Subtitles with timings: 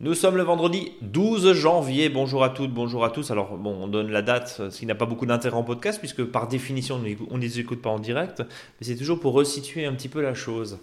[0.00, 2.08] Nous sommes le vendredi 12 janvier.
[2.10, 3.30] Bonjour à toutes, bonjour à tous.
[3.30, 6.24] Alors, bon, on donne la date, ce qui n'a pas beaucoup d'intérêt en podcast, puisque
[6.24, 7.00] par définition,
[7.30, 8.40] on ne les écoute pas en direct.
[8.40, 10.78] Mais c'est toujours pour resituer un petit peu la chose.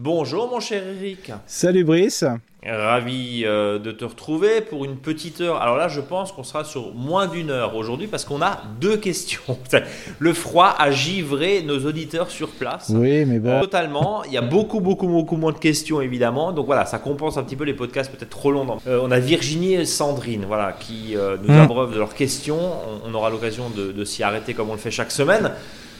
[0.00, 1.32] Bonjour, mon cher Eric.
[1.48, 2.24] Salut, Brice.
[2.64, 5.60] Ravi euh, de te retrouver pour une petite heure.
[5.60, 8.96] Alors là, je pense qu'on sera sur moins d'une heure aujourd'hui parce qu'on a deux
[8.96, 9.58] questions.
[10.20, 12.92] Le froid a givré nos auditeurs sur place.
[12.94, 13.60] Oui, mais bon.
[13.60, 14.22] totalement.
[14.22, 16.52] Il y a beaucoup, beaucoup, beaucoup moins de questions évidemment.
[16.52, 18.78] Donc voilà, ça compense un petit peu les podcasts peut-être trop longs.
[18.86, 21.58] Euh, on a Virginie et Sandrine, voilà, qui euh, nous hmm.
[21.58, 22.60] abreuvent de leurs questions.
[23.04, 25.50] On, aura l'occasion de, de s'y arrêter comme on le fait chaque semaine.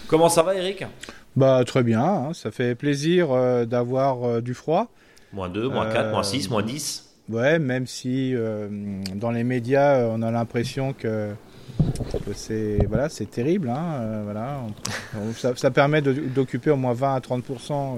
[0.06, 0.84] Comment ça va, Eric?
[1.38, 2.02] Bah très bien.
[2.02, 2.34] Hein.
[2.34, 3.28] Ça fait plaisir
[3.66, 4.88] d'avoir du froid.
[5.32, 8.68] Moins 2, moins 4, moins 6, moins 10 Ouais, même si euh,
[9.14, 11.30] dans les médias, on a l'impression que,
[12.34, 13.68] c'est voilà, c'est terrible.
[13.68, 14.62] Hein, euh, voilà.
[15.56, 17.96] ça, permet d'occuper au moins 20 à 30%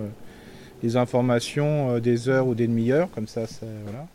[0.82, 3.42] des euh, informations des heures ou des demi-heures, comme ça,
[3.84, 4.06] voilà.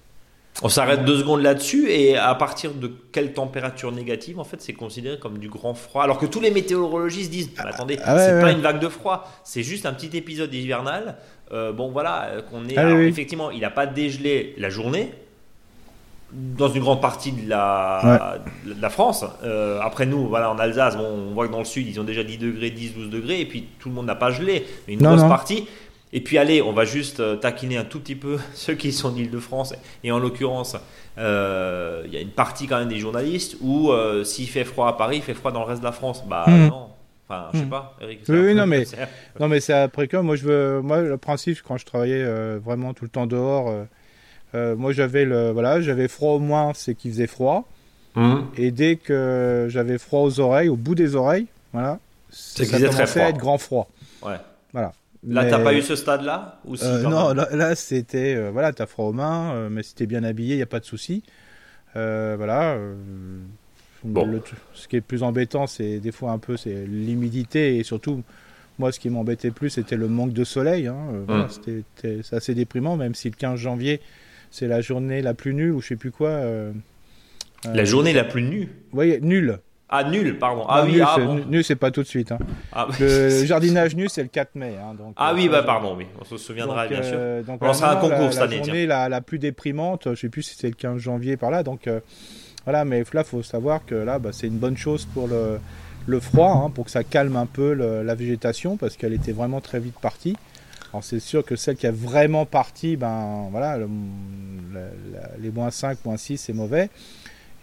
[0.63, 4.73] On s'arrête deux secondes là-dessus et à partir de quelle température négative, en fait, c'est
[4.73, 6.03] considéré comme du grand froid.
[6.03, 9.29] Alors que tous les météorologistes disent, ah, attendez, ah c'est pas une vague de froid,
[9.43, 11.17] c'est juste un petit épisode hivernal.
[11.51, 12.77] Euh, bon voilà, euh, qu'on est.
[12.77, 15.11] Ah effectivement, il n'a pas dégelé la journée
[16.31, 18.39] dans une grande partie de la,
[18.79, 19.25] la France.
[19.43, 22.23] Euh, après nous, voilà, en Alsace, on voit que dans le sud, ils ont déjà
[22.23, 25.01] 10 degrés, 10, 12 degrés, et puis tout le monde n'a pas gelé, mais une
[25.01, 25.67] grosse partie.
[26.15, 29.75] Et puis allez, on va juste taquiner un tout petit peu ceux qui sont d'Île-de-France,
[30.03, 30.75] et en l'occurrence,
[31.17, 31.21] il
[32.11, 33.91] y a une partie quand même des journalistes où
[34.23, 36.23] s'il fait froid à Paris, il fait froid dans le reste de la France.
[36.27, 36.67] Bah hmm.
[36.69, 36.87] non.
[37.27, 37.69] Enfin, je sais hmm.
[37.69, 38.19] pas, Eric.
[38.29, 38.83] Oui, non, mais,
[39.39, 42.59] non, mais c'est après que moi, je veux, moi, le principe, quand je travaillais euh,
[42.63, 43.83] vraiment tout le temps dehors, euh,
[44.53, 47.67] euh, moi, j'avais le, voilà, j'avais froid au moins, c'est qu'il faisait froid.
[48.13, 48.41] Hmm.
[48.57, 51.99] Et dès que j'avais froid aux oreilles, au bout des oreilles, voilà,
[52.29, 53.89] ça commençait à être grand froid.
[54.23, 54.37] Ouais.
[54.71, 54.93] Voilà.
[55.27, 59.13] Là, t'as pas eu ce stade-là ou Non, là, là c'était, voilà, t'as froid aux
[59.13, 61.23] mains, mais si t'es bien habillé, il y a pas de souci.
[61.93, 62.77] voilà
[64.73, 68.23] ce qui est plus embêtant, c'est des fois un peu c'est l'humidité et surtout,
[68.77, 70.87] moi, ce qui m'embêtait plus, c'était le manque de soleil.
[70.87, 70.97] Hein.
[71.29, 71.49] Euh, mmh.
[71.49, 74.01] C'était assez déprimant, même si le 15 janvier,
[74.51, 76.29] c'est la journée la plus nulle ou je sais plus quoi.
[76.29, 76.71] Euh,
[77.63, 78.69] la euh, journée la plus nue?
[78.91, 79.59] Oui, nulle.
[79.87, 80.65] Ah, nul, pardon.
[80.67, 82.31] Ah, oui, ah, nul, c'est pas tout de suite.
[82.31, 82.39] Hein.
[82.73, 84.75] Ah, le jardinage nu, c'est le 4 mai.
[84.81, 86.07] Hein, donc, ah oui, bah pardon, oui.
[86.19, 87.17] On se souviendra, bien sûr.
[87.45, 88.57] donc, on sera un concours cette année.
[88.57, 91.51] La journée la, la, plus déprimante, je sais plus si c'est le 15 janvier par
[91.51, 91.87] là, donc
[92.65, 96.19] voilà, mais là, il faut savoir que là, bah, c'est une bonne chose pour le,
[96.19, 99.79] froid, hein, pour que ça calme un peu la végétation, parce qu'elle était vraiment très
[99.79, 100.35] vite partie.
[100.91, 103.77] Alors c'est sûr que celle qui est vraiment partie, ben voilà,
[105.39, 106.89] les moins 5, moins 6, c'est mauvais.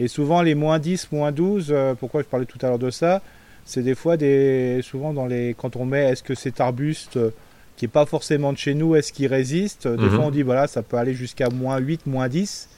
[0.00, 2.90] Et souvent les moins 10, moins 12, euh, pourquoi je parlais tout à l'heure de
[2.90, 3.22] ça,
[3.64, 7.30] c'est des fois des, souvent dans les, quand on met, est-ce que cet arbuste euh,
[7.76, 10.10] qui n'est pas forcément de chez nous, est-ce qu'il résiste Des mhm.
[10.10, 12.68] fois on dit voilà, ça peut aller jusqu'à moins 8, moins 10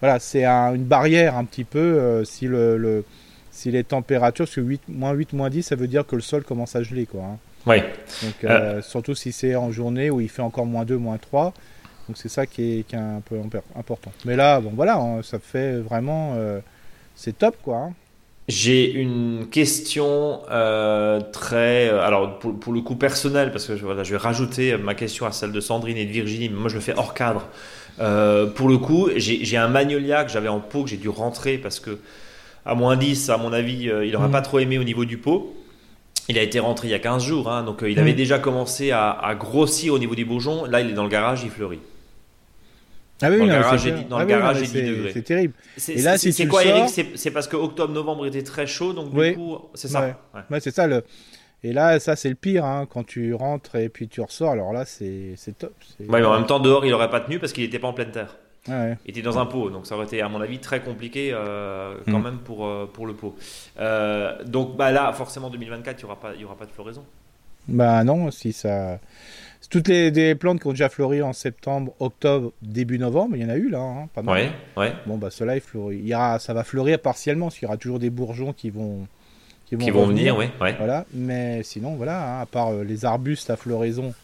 [0.00, 3.04] voilà, c'est une barrière un petit peu euh, si, le,
[3.50, 6.22] si les températures, parce que 8, moins 8, moins 10, ça veut dire que le
[6.22, 7.06] sol commence à geler.
[7.06, 7.38] Quoi, hein.
[7.66, 7.78] Oui.
[8.22, 8.82] Donc, euh, euh.
[8.82, 11.52] Surtout si c'est en journée où il fait encore moins 2, moins 3.
[12.08, 13.36] Donc c'est ça qui est, qui est, un peu
[13.76, 14.10] important.
[14.24, 16.34] Mais là, bon voilà, hein, ça fait vraiment...
[17.14, 17.76] c'est top quoi.
[17.76, 17.92] Hein.
[18.48, 20.40] J'ai une question
[21.32, 25.26] très, alors pour, pour, le coup personnel, parce que voilà, je vais rajouter ma question
[25.26, 27.46] à celle de Sandrine et de Virginie, mais moi je le fais hors cadre.
[28.00, 31.58] Euh, pour le coup, j'ai un magnolia que j'avais en pot que j'ai dû rentrer
[31.58, 31.98] parce que
[32.64, 34.32] à moins 10, à mon avis, euh, il n'aurait mm.
[34.32, 35.54] pas trop aimé au niveau du pot.
[36.28, 38.00] Il a été rentré il y a 15 jours, hein, donc euh, il mm.
[38.00, 40.64] avait déjà commencé à, grossir au niveau des bourgeons.
[40.66, 41.80] Là, il est dans le garage, il fleurit.
[43.20, 45.10] Ah oui, dans le garage, j'ai dans le garage, 10 degrés.
[45.12, 45.54] C'est terrible.
[45.88, 46.88] Et là, c'est quoi, Eric?
[47.14, 50.18] C'est parce que octobre-novembre était très chaud, donc du coup, c'est ça.
[50.50, 50.60] Ouais.
[50.60, 50.86] c'est ça.
[50.86, 51.04] Le...
[51.64, 54.52] Et là, ça, c'est le pire, hein, quand tu rentres et puis tu ressors.
[54.52, 55.74] Alors là, c'est top.
[56.00, 58.12] Mais en même temps, dehors, il n'aurait pas tenu parce qu'il n'était pas en pleine
[58.12, 58.36] terre.
[58.68, 61.96] Il était dans un pot, donc ça aurait été, à mon avis, très compliqué euh,
[62.06, 62.22] quand mm.
[62.22, 63.34] même pour, euh, pour le pot.
[63.78, 67.04] Euh, donc bah, là, forcément, 2024, il n'y aura, pas, aura pas de floraison.
[67.66, 68.98] Bah non, si ça.
[69.70, 73.50] Toutes les, plantes qui ont déjà fleuri en septembre, octobre, début novembre, il y en
[73.50, 74.50] a eu là, hein, pas mal.
[74.76, 75.62] Ouais, Bon, bah cela, il,
[75.92, 79.06] il ça va fleurir partiellement, parce qu'il y aura toujours des bourgeons qui vont,
[79.66, 80.46] qui vont, venir, oui.
[80.58, 84.14] Voilà, mais sinon, voilà, hein, à part euh, les arbustes à floraison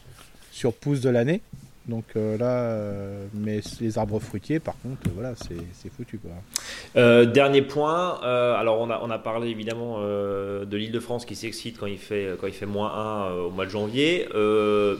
[0.50, 1.42] sur pouce de l'année,
[1.86, 6.18] Donc euh, là, euh, mais les arbres fruitiers, par contre, voilà, c'est foutu.
[6.18, 7.26] Quoi.
[7.26, 11.78] dernier point, alors on a, on a parlé évidemment de l'île de France qui s'excite
[11.78, 14.26] quand, il fait, quand il fait moins 1 au mois de janvier,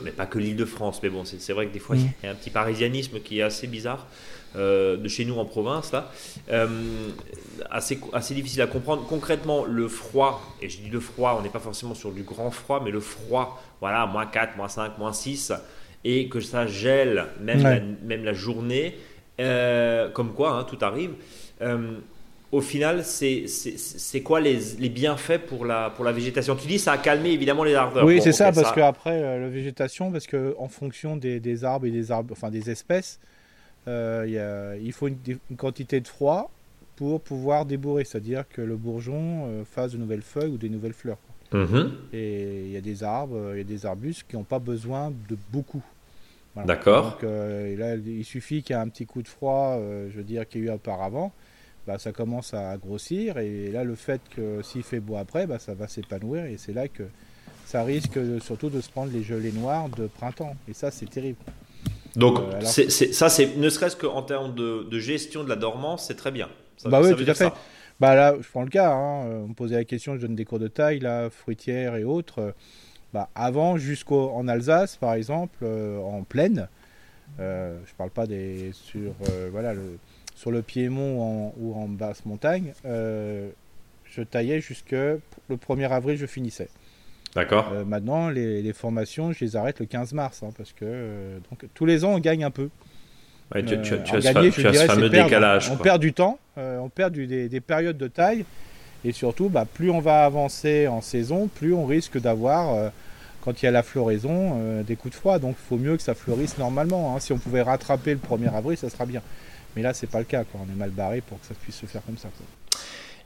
[0.04, 2.26] mais pas que l'île de France, mais bon, c'est vrai que des fois, il y
[2.26, 4.06] a un petit parisianisme qui est assez bizarre.
[4.54, 6.10] de chez nous en province, là,
[7.70, 9.06] assez, assez difficile à comprendre.
[9.06, 12.50] Concrètement, le froid, et je dis le froid, on n'est pas forcément sur du grand
[12.50, 15.52] froid, mais le froid, voilà, moins 4, moins 5, moins 6,
[16.04, 18.94] et que ça gèle même, la, même la journée,
[19.40, 21.12] euh, comme quoi, hein, tout arrive.
[21.62, 21.98] Euh,
[22.52, 26.54] au final, c'est quoi les, les, bienfaits pour la, pour la végétation?
[26.54, 28.04] Tu dis ça a calmé évidemment les ardeurs.
[28.04, 31.90] Oui, c'est ça, parce qu'après, euh, la végétation, parce qu'en fonction des, des, arbres et
[31.90, 33.18] des, arbres, enfin, des espèces,
[33.88, 36.50] euh, il faut une, quantité de froid
[36.94, 41.18] pour pouvoir débourrer, c'est-à-dire que le bourgeon fasse de nouvelles feuilles ou des nouvelles fleurs.
[41.52, 41.92] Mhm.
[42.12, 45.10] Et il y a des arbres, il y a des arbustes qui n'ont pas besoin
[45.10, 45.82] de beaucoup.
[46.62, 47.12] D'accord.
[47.12, 50.16] Donc euh, là, il suffit qu'il y ait un petit coup de froid, euh, je
[50.16, 51.32] veux dire, qu'il y a eu auparavant,
[51.86, 53.38] bah, ça commence à grossir.
[53.38, 56.44] Et là, le fait que s'il fait beau après, bah, ça va s'épanouir.
[56.44, 57.04] Et c'est là que
[57.64, 60.54] ça risque surtout de se prendre les gelées noires de printemps.
[60.68, 61.38] Et ça, c'est terrible.
[62.14, 66.30] Donc, euh, ça, c'est ne serait-ce qu'en termes de, gestion de la dormance, c'est très
[66.30, 66.48] bien.
[66.84, 67.52] bah oui, tout à fait.
[68.00, 68.92] Bah là, je prends le cas.
[68.92, 69.24] Hein.
[69.26, 72.54] On me posait la question, je donne des cours de taille, là, fruitière et autres.
[73.14, 76.66] Bah, avant, jusqu'en Alsace, par exemple, euh, en plaine,
[77.38, 79.98] euh, je ne parle pas des sur euh, voilà le,
[80.34, 86.68] sur le Piémont ou en, basse montagne, je taillais jusque le 1er avril, je finissais.
[87.36, 87.72] D'accord.
[87.86, 92.04] maintenant, les, formations, je les arrête le 15 mars, hein, parce que donc tous les
[92.04, 92.68] ans, on gagne un peu.
[93.52, 95.70] Tu, as ce, fameux décalage.
[95.70, 98.44] On perd du temps, on perd des, des, périodes de taille,
[99.04, 102.90] et surtout, bah, plus on va avancer en saison, plus on risque d'avoir
[103.44, 105.38] quand il y a la floraison, euh, des coups de froid.
[105.38, 107.14] Donc il faut mieux que ça fleurisse normalement.
[107.14, 107.20] Hein.
[107.20, 109.20] Si on pouvait rattraper le 1er avril, ça sera bien.
[109.76, 110.44] Mais là, c'est pas le cas.
[110.44, 110.60] Quoi.
[110.66, 112.28] On est mal barré pour que ça puisse se faire comme ça.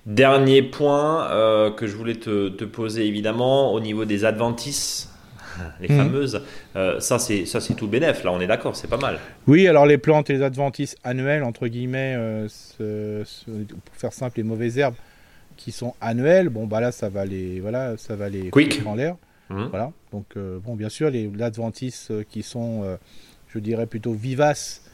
[0.07, 5.11] Dernier point euh, que je voulais te, poser évidemment au niveau des adventices,
[5.81, 5.97] les mhm.
[5.97, 6.43] fameuses,
[6.77, 8.25] euh, ça c'est ça c'est tout bénéf.
[8.25, 9.19] Là, on est d'accord, c'est pas mal.
[9.47, 12.17] Oui, alors les plantes et les adventices annuelles entre guillemets,
[12.79, 14.97] pour faire simple, les mauvaises herbes
[15.57, 18.83] qui sont annuelles, bon bah là ça va les voilà ça va les Quick.
[18.87, 19.17] en l'air.
[19.51, 19.65] Mmh.
[19.67, 19.93] Voilà.
[20.13, 22.97] Donc, euh, bon, bien sûr, les adventistes euh, qui sont, euh,
[23.49, 24.85] je dirais, plutôt vivaces,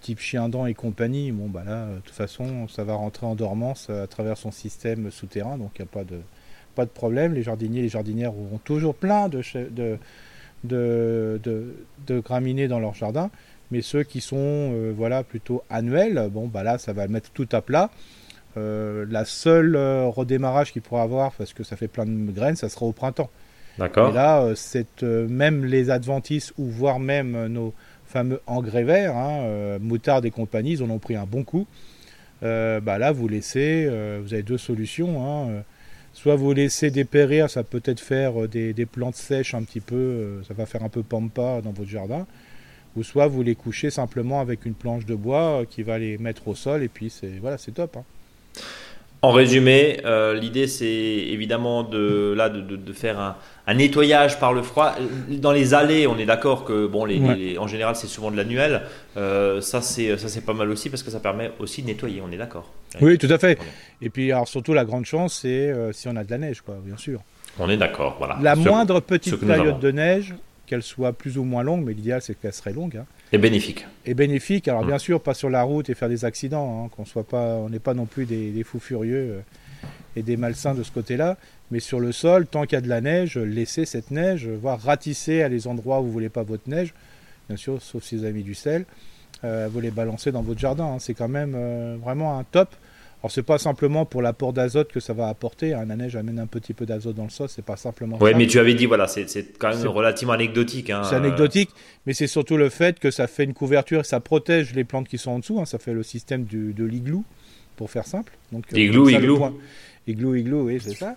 [0.00, 3.36] type chien dent et compagnie, bon, bah là, de toute façon, ça va rentrer en
[3.36, 6.18] dormance à travers son système souterrain, donc il n'y a pas de,
[6.78, 7.34] pas de problème.
[7.34, 9.98] Les jardiniers, les jardinières auront toujours plein de, de,
[10.64, 11.74] de,
[12.06, 13.30] de, graminées dans leur jardin,
[13.70, 17.60] mais ceux qui sont, voilà, plutôt annuels, bon, bah là, ça va mettre tout à
[17.60, 17.90] plat.
[18.56, 22.86] la seule redémarrage qu'il pourra avoir, parce que ça fait plein de graines, ça sera
[22.86, 23.30] au printemps.
[23.78, 24.10] D'accord.
[24.10, 24.54] Et là, euh,
[25.02, 27.72] euh, même les adventistes, ou voire même euh, nos
[28.06, 31.66] fameux engrais verts, hein, moutarde et compagnie, ils en ont pris un bon coup.
[32.40, 33.86] bah là, vous laissez,
[34.22, 35.26] vous avez deux solutions.
[35.26, 35.62] Hein,
[36.18, 40.52] soit vous laissez dépérir, ça peut être faire des, plantes sèches un petit peu, ça
[40.52, 42.26] va faire un peu pampa dans votre jardin.
[42.96, 46.48] Ou soit vous les couchez simplement avec une planche de bois qui va les mettre
[46.48, 47.98] au sol et puis c'est voilà, c'est top.
[47.98, 48.04] Hein.
[49.20, 50.00] En résumé,
[50.40, 53.36] l'idée c'est évidemment de, là, de faire un,
[53.66, 54.94] un nettoyage par le froid.
[55.28, 58.82] Dans les allées, on est d'accord que bon, les, en général, c'est souvent de l'annuel.
[59.16, 62.22] Euh, ça, c'est ça, c'est pas mal aussi parce que ça permet aussi de nettoyer.
[62.24, 62.72] On est d'accord.
[63.00, 63.58] Oui, tout à fait.
[64.00, 66.60] Et puis, alors surtout, la grande chance, c'est euh, si on a de la neige,
[66.60, 67.20] quoi, bien sûr.
[67.58, 68.38] On est d'accord, voilà.
[68.40, 70.32] La moindre petite période de neige,
[70.68, 72.96] qu'elle soit plus ou moins longue, mais l'idéal, c'est qu'elle serait longue.
[72.96, 73.06] Hein.
[73.32, 73.86] Et bénéfique.
[74.06, 74.68] Et bénéfique.
[74.68, 77.54] Alors, bien sûr, pas sur la route et faire des accidents, hein, qu'on soit pas,
[77.56, 79.40] on n'est pas non plus des, des fous furieux euh,
[80.16, 81.36] et des malsains de ce côté-là.
[81.70, 84.80] Mais sur le sol, tant qu'il y a de la neige, laissez cette neige, voire
[84.80, 86.94] ratissez à les endroits où vous voulez pas votre neige,
[87.48, 88.86] bien sûr, sauf si vous avez mis du sel,
[89.44, 90.84] euh, vous les balancez dans votre jardin.
[90.84, 90.98] Hein.
[90.98, 92.74] C'est quand même euh, vraiment un top.
[93.20, 95.74] Alors c'est pas simplement pour l'apport d'azote que ça va apporter.
[95.74, 95.84] Hein.
[95.88, 98.16] La neige amène un petit peu d'azote dans le sol, c'est pas simplement.
[98.20, 99.26] Oui, mais tu avais dit voilà, c'est
[99.58, 100.90] quand même relativement anecdotique.
[100.90, 101.02] Hein.
[101.04, 101.70] C'est anecdotique,
[102.06, 105.18] mais c'est surtout le fait que ça fait une couverture, ça protège les plantes qui
[105.18, 105.64] sont en dessous.
[105.66, 107.24] Ça fait le système de l'igloo,
[107.78, 108.32] pour faire simple.
[108.52, 109.58] Donc, euh, igloo, igloo.
[110.06, 111.16] Igloo, igloo, oui, c'est ça.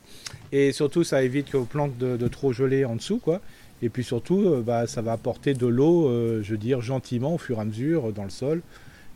[0.52, 3.42] Et surtout, ça évite aux plantes de, trop geler en dessous, quoi.
[3.84, 7.36] Et puis surtout, euh, bah, ça va apporter de l'eau, euh, je veux dire, gentiment
[7.36, 8.62] au fur et à mesure dans le sol.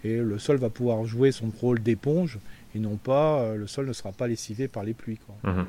[0.04, 2.40] Et le sol va pouvoir jouer son rôle d'éponge
[2.76, 5.18] et non pas, euh, le sol ne sera pas lessivé par les pluies.
[5.18, 5.52] Quoi.
[5.52, 5.66] Mhm.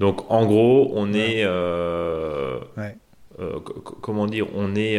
[0.00, 1.44] Donc en gros, on est,
[4.00, 4.98] comment dire, on est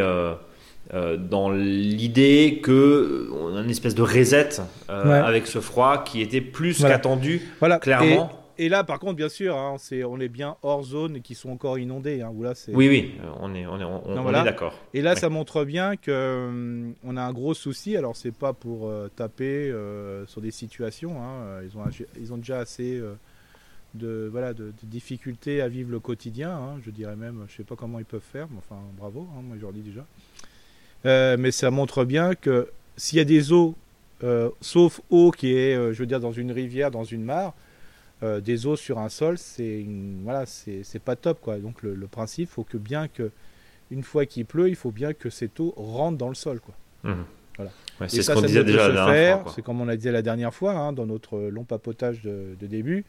[0.93, 4.49] dans l'idée que on a une espèce de reset
[4.87, 7.79] avec ce froid qui était plus qu'attendu, voilà.
[7.79, 8.29] clairement.
[8.31, 11.49] Et là, par contre, bien sûr, hein, on est bien hors zone et qui sont
[11.49, 12.21] encore inondés.
[12.21, 14.73] Hein, là, oui, oui, on est, on est, on, est d'accord.
[14.93, 17.97] Et là, ça montre bien que hum, on a un gros souci.
[17.97, 21.21] Alors, c'est pas pour euh, taper euh, sur des situations.
[21.21, 21.83] Hein, ils, ont,
[22.19, 23.13] ils ont déjà assez euh,
[23.95, 26.79] de, voilà, de, difficultés à vivre le quotidien.
[26.85, 29.61] je dirais même, je sais pas comment ils peuvent faire, mais enfin, bravo, moi je
[29.61, 31.37] leur dis déjà.
[31.37, 33.75] mais ça montre bien que s'il y a des eaux,
[34.61, 37.53] sauf eau qui est, je veux dire, dans une rivière, dans une mare,
[38.21, 39.85] euh, des eaux sur un sol, c'est
[40.23, 41.57] voilà, c'est pas top quoi.
[41.57, 43.31] Donc le, principe, faut que bien que
[43.91, 46.75] une fois qu'il pleut, il faut bien que cette eau rentre dans le sol quoi.
[47.03, 47.23] Mmh.
[47.57, 47.71] Voilà.
[48.07, 49.51] c'est ce qu'on disait déjà la dernière fois.
[49.55, 53.03] C'est comme on a dit la dernière fois hein, dans notre long papotage de, début.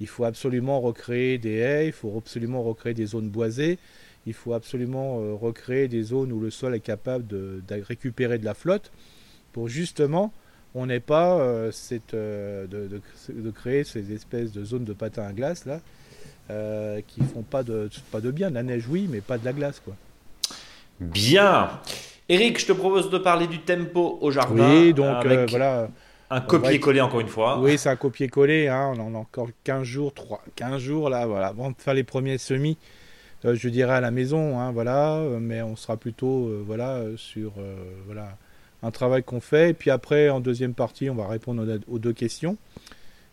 [0.00, 3.78] Il faut absolument recréer des haies, il faut absolument recréer des zones boisées,
[4.26, 8.44] il faut absolument euh, recréer des zones où le sol est capable de récupérer de
[8.44, 8.90] la flotte
[9.52, 10.32] pour justement
[10.76, 15.32] on n'est pas euh, cette, euh, de, créer ces espèces de zones de patins à
[15.32, 15.80] glace là
[16.50, 18.50] euh, qui font pas de, pas de bien.
[18.50, 19.80] La neige, oui, mais pas de la glace.
[19.80, 19.94] quoi.
[21.00, 21.70] Bien.
[22.28, 24.70] Eric, je te propose de parler du tempo au jardin.
[24.70, 25.88] Oui, donc voilà.
[26.28, 27.58] Un copier-coller encore une fois.
[27.58, 28.68] Oui, c'est un copier-coller.
[28.68, 28.92] Hein.
[28.96, 32.04] On en a encore 15 jours, 3, 15 jours là, voilà, avant de faire les
[32.04, 32.76] premiers semis.
[33.44, 37.52] je dirais à la maison, hein, voilà, mais on sera plutôt, voilà, sur,
[38.06, 38.36] voilà,
[38.86, 39.70] un travail qu'on fait.
[39.70, 42.56] Et puis après, en deuxième partie, on va répondre aux, deux questions.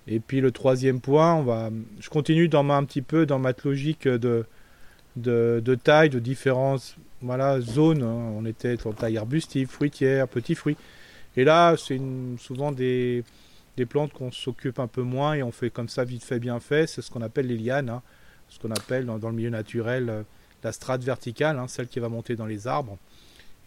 [0.08, 1.70] Et puis le troisième point, on va,
[2.00, 4.46] je continue dans ma, un petit peu dans ma logique de,
[5.16, 8.04] de, taille, de différentes voilà, zones.
[8.04, 8.34] Hein.
[8.36, 10.78] On était en taille arbustive, fruitière, petits fruits.
[11.38, 12.00] Et là, c'est
[12.38, 13.24] souvent des,
[13.78, 16.60] des plantes qu'on s'occupe un peu moins et on fait comme ça vite fait, bien
[16.60, 16.88] fait.
[16.88, 18.02] C'est ce qu'on appelle les lianes, hein.
[18.50, 20.24] ce qu'on appelle dans, le milieu naturel euh,
[20.64, 22.98] la strate verticale, hein, celle qui va monter dans les arbres.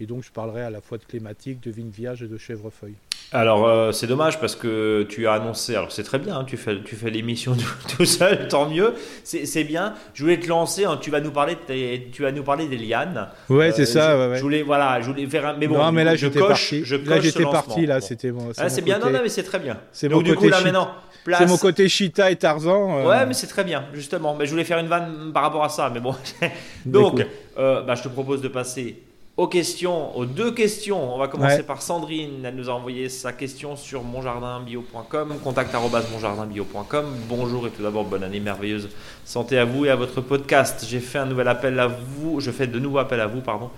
[0.00, 2.96] Et donc je parlerai à la fois de clématique, de vigne vierge et de chèvrefeuille.
[3.32, 6.56] Alors euh, c'est dommage parce que tu as annoncé, alors c'est très bien, hein, tu
[6.56, 7.56] fais, tu fais l'émission
[7.96, 9.94] tout, seul, tant mieux, c'est bien.
[10.14, 12.78] Je voulais te lancer, hein, tu vas nous parler, de tu vas nous parler des
[12.78, 13.28] lianes.
[13.48, 14.12] Ouais, c'est ça.
[14.12, 14.36] Je, ouais, ouais.
[14.36, 15.78] je, voulais, voilà, je voulais faire un, mais bon.
[15.78, 16.84] Non, mais là j'étais parti.
[16.84, 18.52] Je là j'étais parti, là c'était bon.
[18.58, 19.78] Ah, c'est bien, non, non, mais c'est très bien.
[19.92, 20.90] C'est mon, côté là maintenant.
[21.34, 23.00] C'est mon côté Cheetah et Tarzan.
[23.00, 23.08] Euh.
[23.08, 24.34] Ouais, mais c'est très bien, justement.
[24.34, 26.14] Mais je voulais faire une vanne par rapport à ça, mais bon.
[26.86, 27.24] Donc,
[27.58, 29.02] euh, bah, je te propose de passer
[29.36, 31.14] aux questions, aux deux questions.
[31.14, 32.44] On va commencer par Sandrine.
[32.44, 37.04] Elle nous a envoyé sa question sur monjardinbio.com, contact monjardinbio.com.
[37.28, 38.88] Bonjour et tout d'abord bonne année merveilleuse.
[39.24, 40.86] Santé à vous et à votre podcast.
[40.88, 42.40] J'ai fait un nouvel appel à vous.
[42.40, 43.70] Je fais de nouveaux appels à vous, pardon.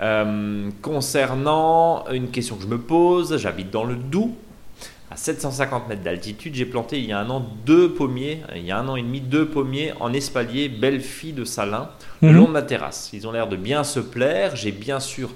[0.00, 4.34] Euh, concernant une question que je me pose, j'habite dans le Doubs,
[5.12, 6.54] à 750 mètres d'altitude.
[6.54, 9.02] J'ai planté il y a un an deux pommiers, il y a un an et
[9.02, 11.90] demi, deux pommiers en espalier, belle fille de Salin,
[12.22, 12.36] le mhm.
[12.36, 13.10] long de ma terrasse.
[13.12, 14.56] Ils ont l'air de bien se plaire.
[14.56, 15.30] J'ai bien sûr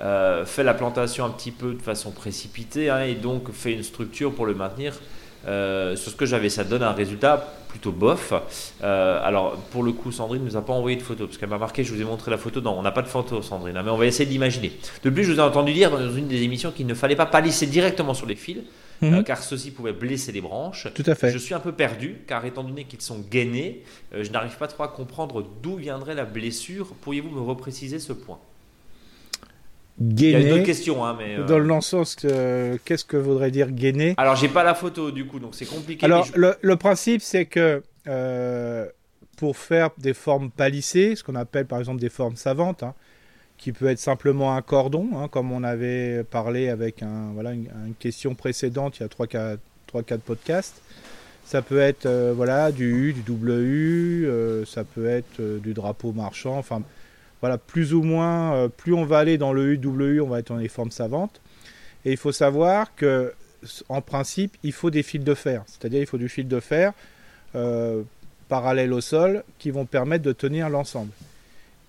[0.00, 3.84] euh, fait la plantation un petit peu de façon précipitée hein, et donc fait une
[3.84, 4.94] structure pour le maintenir.
[5.46, 8.32] Euh, sur ce que j'avais, ça donne un résultat plutôt bof.
[8.82, 11.48] Euh, alors, pour le coup, Sandrine ne nous a pas envoyé de photo parce qu'elle
[11.48, 12.60] m'a marqué, je vous ai montré la photo.
[12.60, 14.72] Non, on n'a pas de photo, Sandrine, hein, mais on va essayer d'imaginer.
[15.02, 17.26] De plus, je vous ai entendu dire dans une des émissions qu'il ne fallait pas
[17.26, 18.58] palisser directement sur les fils,
[19.02, 19.14] Mhm.
[19.14, 20.86] Euh, car ceci pouvait blesser les branches.
[20.94, 21.30] Tout à fait.
[21.30, 23.82] Je suis un peu perdu, car étant donné qu'ils sont gainés,
[24.14, 26.94] euh, je n'arrive pas trop à comprendre d'où viendrait la blessure.
[27.00, 28.38] Pourriez-vous me repréciser ce point?
[30.00, 33.16] Gainé, Il y a d'autres questions, hein, mais euh, dans le sens que qu'est-ce que
[33.16, 36.06] voudrait dire gainer Alors j'ai pas la photo du coup, donc c'est compliqué.
[36.06, 37.82] Alors le, le, principe c'est que
[39.36, 42.94] pour faire des formes palissées, ce qu'on appelle par exemple des formes savantes, hein,
[43.62, 48.98] qui peut être simplement un cordon, hein, comme on avait parlé avec une, question précédente
[48.98, 49.56] il y a
[49.94, 50.82] 3-4 podcasts.
[51.44, 55.74] Ça peut être euh, voilà, du U, du U, euh, ça peut être euh, du
[55.74, 56.82] drapeau marchand, enfin
[57.40, 60.48] voilà, plus ou moins, plus on va aller dans le U, U, on va être
[60.48, 61.40] dans les formes savantes.
[62.04, 63.32] Et il faut savoir que,
[63.88, 66.92] en principe, il faut des fils de fer, c'est-à-dire il faut du fil de fer
[68.48, 71.12] parallèle au sol qui vont permettre de tenir l'ensemble.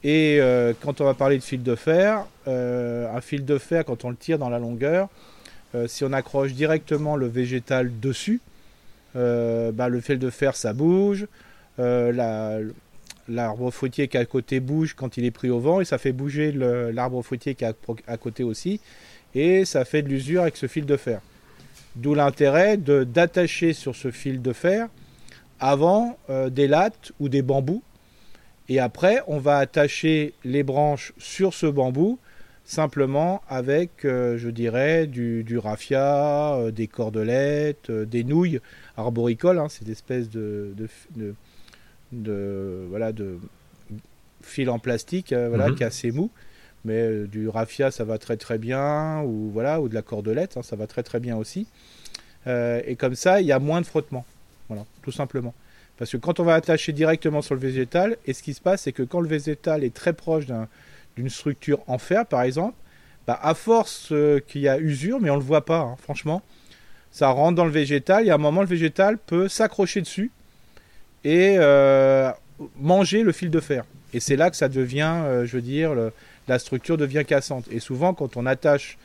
[0.04, 3.86] Et euh, quand on va parler de fil de fer, euh, un fil de fer,
[3.86, 5.08] quand on le tire dans la longueur,
[5.76, 8.42] euh, si on accroche directement le végétal dessus,
[9.16, 11.28] bah, le fil de fer ça bouge,
[11.78, 16.00] l'arbre fruitier qui est à côté bouge quand il est pris au vent et ça
[16.00, 17.76] fait bouger l'arbre fruitier qui est
[18.08, 18.82] à, côté aussi
[19.36, 21.22] et ça fait de l'usure avec ce fil de fer.
[21.96, 24.88] D'où l'intérêt d'attacher sur ce fil de fer
[25.60, 26.18] avant
[26.50, 27.84] des lattes ou des bambous
[28.70, 32.20] et après, on va attacher les branches sur ce bambou
[32.66, 38.62] simplement avec, euh, je dirais, du, raffia, euh, des cordelettes, euh, des nouilles
[38.96, 40.74] arboricoles, hein, cette espèce de,
[42.12, 43.38] de, voilà, de
[44.42, 45.76] fil en plastique voilà, mhm.
[45.76, 46.30] qui est assez mou.
[46.86, 50.64] Mais du raffia, ça va très très bien, ou, voilà, ou de la cordelette, hein,
[50.64, 51.66] ça va très très bien aussi.
[52.46, 54.26] et comme ça, il y a moins de frottement.
[54.68, 55.54] Voilà, tout simplement.
[55.98, 58.84] Parce que quand on va attacher directement sur le végétal, et ce qui se passe,
[58.84, 60.46] c'est que quand le végétal est très proche
[61.16, 62.76] d'une structure en fer, par exemple,
[63.28, 65.96] bah, à force euh, qu'il y a usure, mais on ne le voit pas, hein,
[66.02, 66.42] franchement,
[67.12, 70.32] ça rentre dans le végétal, et à un moment, le végétal peut s'accrocher dessus
[71.24, 72.32] et euh,
[72.76, 73.86] manger le fil de fer.
[74.14, 75.92] Et c'est là que ça devient, euh, je veux dire,
[76.48, 77.66] la structure devient cassante.
[77.72, 78.98] Et souvent, quand on attache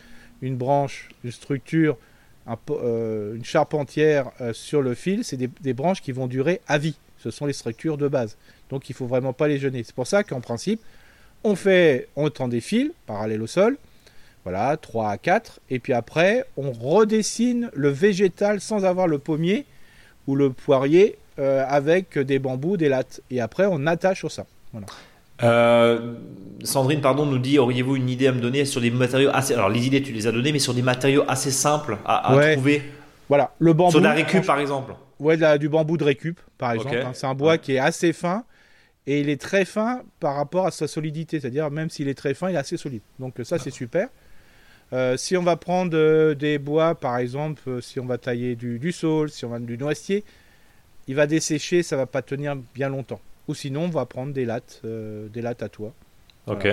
[0.43, 1.97] une branche, une structure,
[2.49, 6.97] une charpentière sur le fil, c'est des, branches qui vont durer à vie.
[7.19, 8.37] Ce sont les structures de base.
[8.71, 9.83] Donc il ne faut vraiment pas les gêner.
[9.85, 10.81] C'est pour ça qu'en principe,
[11.45, 13.77] on fait, on tend des fils parallèles au sol,
[14.45, 15.61] voilà, 3 à 4.
[15.71, 19.67] Et puis après, on redessine le végétal sans avoir le pommier
[20.27, 23.21] ou le poirier euh, avec des bambous, des lattes.
[23.31, 24.47] Et après, on attache sur ça.
[25.43, 26.15] Euh,
[26.65, 29.55] Sandrine, pardon, nous dit auriez-vous une idée à me donner sur des matériaux assez.
[29.55, 32.83] Alors, les idées, tu les as données, mais sur des matériaux assez simples à, trouver
[33.29, 33.93] Voilà, le bambou.
[33.93, 34.95] Sur de la récup, par exemple.
[35.21, 36.97] Ouais, du bambou de récup, par exemple.
[36.97, 37.11] Hein.
[37.15, 38.45] C'est un bois qui est assez fin
[39.07, 41.41] et il est très fin par rapport à sa solidité.
[41.41, 43.03] C'est-à-dire, même s'il est très fin, il est assez solide.
[43.19, 44.09] Donc, ça, c'est super.
[44.93, 48.57] Euh, si on va prendre euh, des bois, par exemple, euh, si on va tailler
[48.57, 50.25] du, du saule, si on va du noisetier,
[51.07, 53.21] il va dessécher, ça va pas tenir bien longtemps.
[53.49, 55.93] Ou sinon, on va prendre des lattes, des lattes à toi.
[56.47, 56.67] Ok.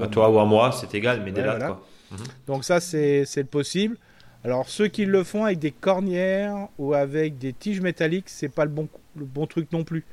[0.00, 1.86] à, toi ou à moi, c'est égal, mais des lattes quoi.
[2.10, 2.18] Mhm.
[2.46, 3.96] Donc ça, c'est le possible.
[4.42, 8.64] Alors ceux qui le font avec des cornières ou avec des tiges métalliques, c'est pas
[8.64, 10.04] le bon, le bon truc non plus,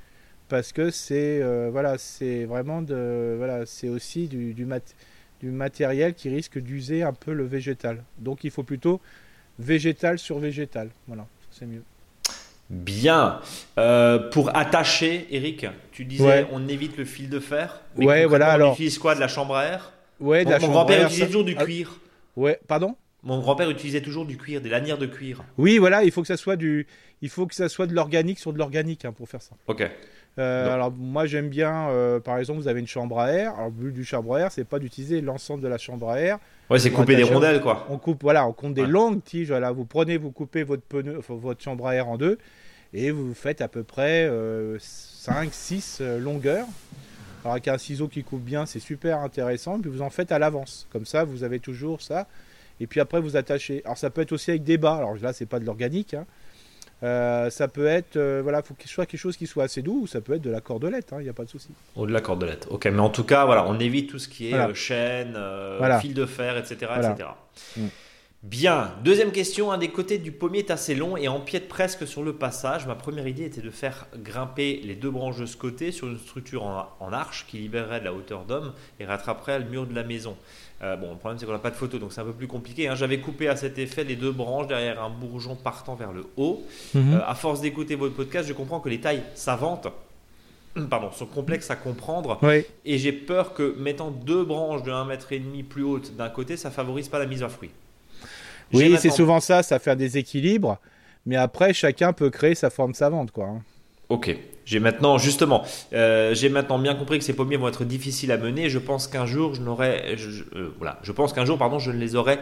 [0.47, 4.95] parce que c'est voilà, c'est vraiment de voilà, c'est aussi du, du mat
[5.41, 8.03] du matériel qui risque d'user un peu le végétal.
[8.19, 9.01] Donc il faut plutôt
[9.59, 10.89] végétal sur végétal.
[11.07, 11.83] Voilà, c'est mieux.
[12.71, 13.41] Bien.
[13.77, 17.81] Euh, pour attacher, Eric, tu disais on évite le fil de fer.
[17.97, 18.51] Mais ouais, voilà.
[18.51, 19.91] Alors, on utilise quoi De la chambre à air?
[20.21, 21.99] Ouais, de la mon grand-père utilisait toujours du ah, cuir.
[22.37, 22.95] Ouais, pardon?
[23.23, 25.43] Mon grand-père utilisait toujours du cuir, des lanières de cuir.
[25.57, 26.87] Oui, voilà, il faut que ça soit du,
[27.21, 29.55] il faut que ça soit de l'organique sur de l'organique hein, pour faire ça.
[29.67, 29.87] Ok.
[30.39, 33.53] Euh, alors moi j'aime bien, euh, par exemple, vous avez une chambre à air.
[33.55, 36.19] Alors le but du chambre à air, c'est pas d'utiliser l'ensemble de la chambre à
[36.21, 36.39] air.
[36.69, 37.85] Ouais, c'est couper des rondelles quoi.
[37.89, 39.49] On coupe, voilà, on compte des longues tiges.
[39.49, 42.37] Voilà, vous prenez, vous coupez votre pneu, votre chambre à air en deux,
[42.93, 44.29] et vous faites à peu près
[44.79, 46.67] 5, 6 euh, longueurs.
[47.43, 49.79] Alors avec un ciseau qui coupe bien, c'est super intéressant.
[49.79, 52.27] Puis vous en faites à l'avance, comme ça, vous avez toujours ça.
[52.79, 53.81] Et puis après vous attachez.
[53.85, 54.95] Alors ça peut être aussi avec des bas.
[54.95, 56.13] Alors là, c'est pas de l'organique.
[56.13, 56.25] Hein.
[57.03, 60.01] Euh, ça peut être, euh, voilà, faut qu'il soit quelque chose qui soit assez doux,
[60.03, 61.69] ou ça peut être de la cordelette, il hein, n'y a pas de souci.
[61.95, 64.51] Ou de la cordelette, ok, mais en tout cas, voilà, on évite tout ce qui
[64.51, 65.35] est euh, chaîne,
[65.99, 66.91] fil de fer, etc.
[66.97, 67.29] etc.
[68.43, 72.23] Bien, deuxième question, un des côtés du pommier est assez long et empiète presque sur
[72.23, 72.87] le passage.
[72.87, 76.17] Ma première idée était de faire grimper les deux branches de ce côté sur une
[76.17, 79.93] structure en, en arche qui libérerait de la hauteur d'homme et rattraperait le mur de
[79.93, 80.35] la maison.
[80.81, 82.47] Euh, bon, le problème c'est qu'on n'a pas de photo, donc c'est un peu plus
[82.47, 82.87] compliqué.
[82.87, 82.95] Hein.
[82.95, 86.63] J'avais coupé à cet effet les deux branches derrière un bourgeon partant vers le haut.
[86.95, 87.13] Mhm.
[87.13, 89.87] Euh, à force d'écouter votre podcast, je comprends que les tailles savantes
[90.89, 92.39] pardon, sont complexes à comprendre.
[92.85, 96.29] Et j'ai peur que mettant deux branches de 1 mètre et demi plus hautes d'un
[96.29, 97.69] côté, ça favorise pas la mise à fruit.
[98.73, 100.79] Oui, c'est souvent ça, ça fait un déséquilibre.
[101.25, 103.45] Mais après, chacun peut créer sa forme savante, quoi.
[103.45, 103.61] Hein.
[104.09, 104.35] Ok.
[104.65, 108.37] J'ai maintenant, justement, euh, j'ai maintenant bien compris que ces pommiers vont être difficiles à
[108.37, 108.69] mener.
[108.69, 110.17] Je pense qu'un jour, je n'aurai,
[110.55, 112.39] euh, voilà, je pense qu'un jour, pardon, je ne les aurais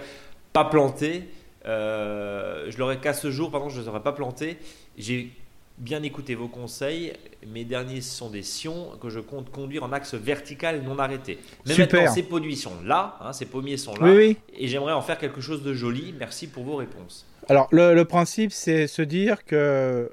[0.52, 1.24] pas plantés.
[1.66, 4.58] Euh, je l'aurais qu'à ce jour, pardon, je ne les aurais pas plantés.
[4.98, 5.32] J'ai
[5.80, 7.14] bien écouté vos conseils.
[7.48, 11.40] Mes derniers sont des sions que je compte conduire en axe vertical non arrêté.
[11.66, 12.02] Mais Super.
[12.02, 15.18] maintenant, ces pommiers sont là, hein, ces pommiers sont là, oui, et j'aimerais en faire
[15.18, 16.14] quelque chose de joli.
[16.20, 17.26] Merci pour vos réponses.
[17.48, 20.12] Alors, le, le principe, c'est se dire que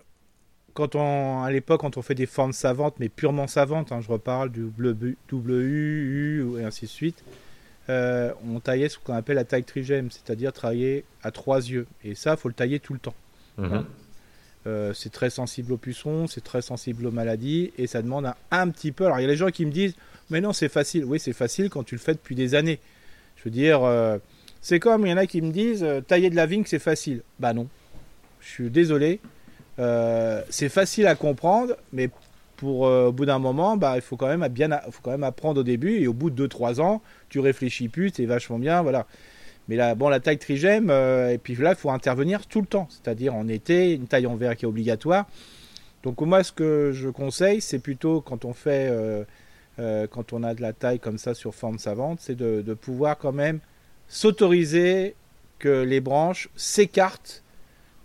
[0.72, 4.08] quand on, à l'époque, quand on fait des formes savantes, mais purement savantes, hein, je
[4.08, 7.24] reparle du W, U, et ainsi de suite,
[7.88, 11.86] euh, on taillait ce qu'on appelle la taille trigème, c'est-à-dire travailler à trois yeux.
[12.04, 13.14] Et ça, il faut le tailler tout le temps.
[13.58, 13.72] Mhm.
[13.72, 13.86] Hein.
[14.66, 18.68] Euh, c'est très sensible aux pucerons, c'est très sensible aux maladies, et ça demande un,
[18.70, 19.06] petit peu.
[19.06, 19.94] Alors, il y a les gens qui me disent,
[20.30, 21.04] mais non, c'est facile.
[21.04, 22.80] Oui, c'est facile quand tu le fais depuis des années.
[23.36, 24.18] Je veux dire, euh,
[24.60, 27.22] c'est comme il y en a qui me disent, tailler de la vigne, c'est facile.
[27.38, 27.68] Bah non.
[28.40, 29.20] Je suis désolé,
[29.78, 32.10] euh, c'est facile à comprendre, mais
[32.56, 35.24] pour euh, au bout d'un moment, bah, il faut quand même bien, faut quand même
[35.24, 38.82] apprendre au début et au bout de 2-3 ans, tu réfléchis plus, c'est vachement bien,
[38.82, 39.06] voilà.
[39.68, 42.66] Mais là, bon, la taille trigème, euh, et puis là, il faut intervenir tout le
[42.66, 45.26] temps, c'est-à-dire en été, une taille en verre qui est obligatoire.
[46.02, 48.92] Donc moi, ce que je conseille, c'est plutôt quand on fait,
[49.76, 53.32] quand on a de la taille comme ça sur forme savante, c'est de, pouvoir quand
[53.32, 53.58] même
[54.06, 55.16] s'autoriser
[55.58, 57.42] que les branches s'écartent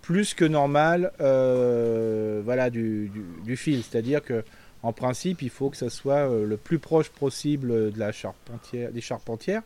[0.02, 3.12] plus que normal euh, voilà, du,
[3.56, 3.84] fil.
[3.84, 4.44] C'est-à-dire que
[4.84, 8.92] en principe, il faut que ça soit euh, le plus proche possible de la charpentière,
[8.92, 9.62] des charpentières.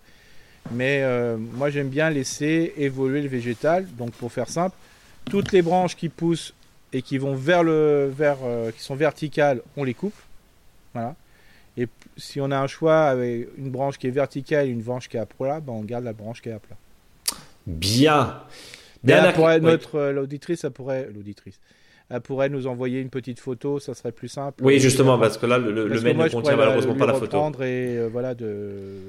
[0.71, 3.85] Mais euh, moi, j'aime bien laisser évoluer le végétal.
[3.97, 4.75] Donc, pour faire simple,
[5.25, 6.53] toutes les branches qui poussent
[6.93, 8.37] et qui vont vers le vers
[8.75, 10.15] qui sont verticales, on les coupe.
[10.93, 11.15] Voilà.
[11.77, 15.09] Et si on a un choix avec une branche qui est verticale et une branche
[15.09, 16.77] qui est à plat, ben on garde la branche qui est à plat.
[17.67, 18.41] Bien.
[19.33, 21.59] pour notre l'auditrice, ça pourrait l'auditrice
[22.23, 24.63] pourrait nous envoyer une petite photo, ça serait plus simple.
[24.63, 27.37] Oui, justement, parce que là, le, mail ne contient malheureusement pas la photo.
[27.61, 28.99] et euh, voilà, de,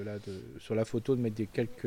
[0.59, 1.87] sur la photo, de mettre des quelques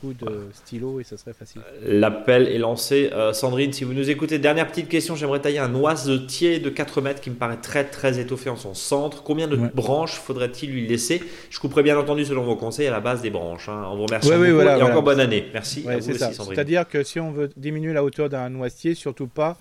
[0.00, 1.60] coups de stylo et ça serait facile.
[1.82, 3.10] L'appel est lancé.
[3.12, 7.00] Euh, Sandrine, si vous nous écoutez, dernière petite question, j'aimerais tailler un noisetier de 4
[7.00, 9.24] mètres qui me paraît très très étoffé en son centre.
[9.24, 11.20] Combien de branches faudrait-il lui laisser?
[11.50, 13.68] Je couperai bien entendu selon vos conseils à la base des branches.
[13.68, 13.88] Hein.
[13.90, 15.46] On vous remercie beaucoup et encore bonne année.
[15.52, 15.84] Merci.
[16.00, 19.58] C'est-à-dire que si on veut diminuer la hauteur d'un noisetier, surtout pas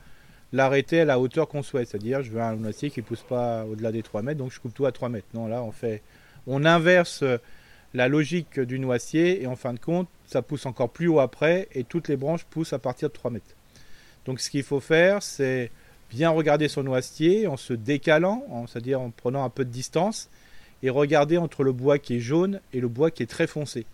[0.54, 1.90] l'arrêter à la hauteur qu'on souhaite.
[1.90, 4.60] C'est-à-dire, je veux un noisetier qui ne pousse pas au-delà des 3 mètres, donc je
[4.60, 5.28] coupe tout à 3 mètres.
[5.34, 6.02] Non, là, on fait,
[6.48, 7.24] on inverse
[7.94, 11.68] la logique du noisetier et en fin de compte, ça pousse encore plus haut après
[11.74, 13.56] et toutes les branches poussent à partir de 3 mètres.
[14.26, 15.72] Donc, ce qu'il faut faire, c'est
[16.10, 20.30] bien regarder son noisetier en se décalant, c'est-à-dire en prenant un peu de distance
[20.84, 23.86] et regarder entre le bois qui est jaune et le bois qui est très foncé.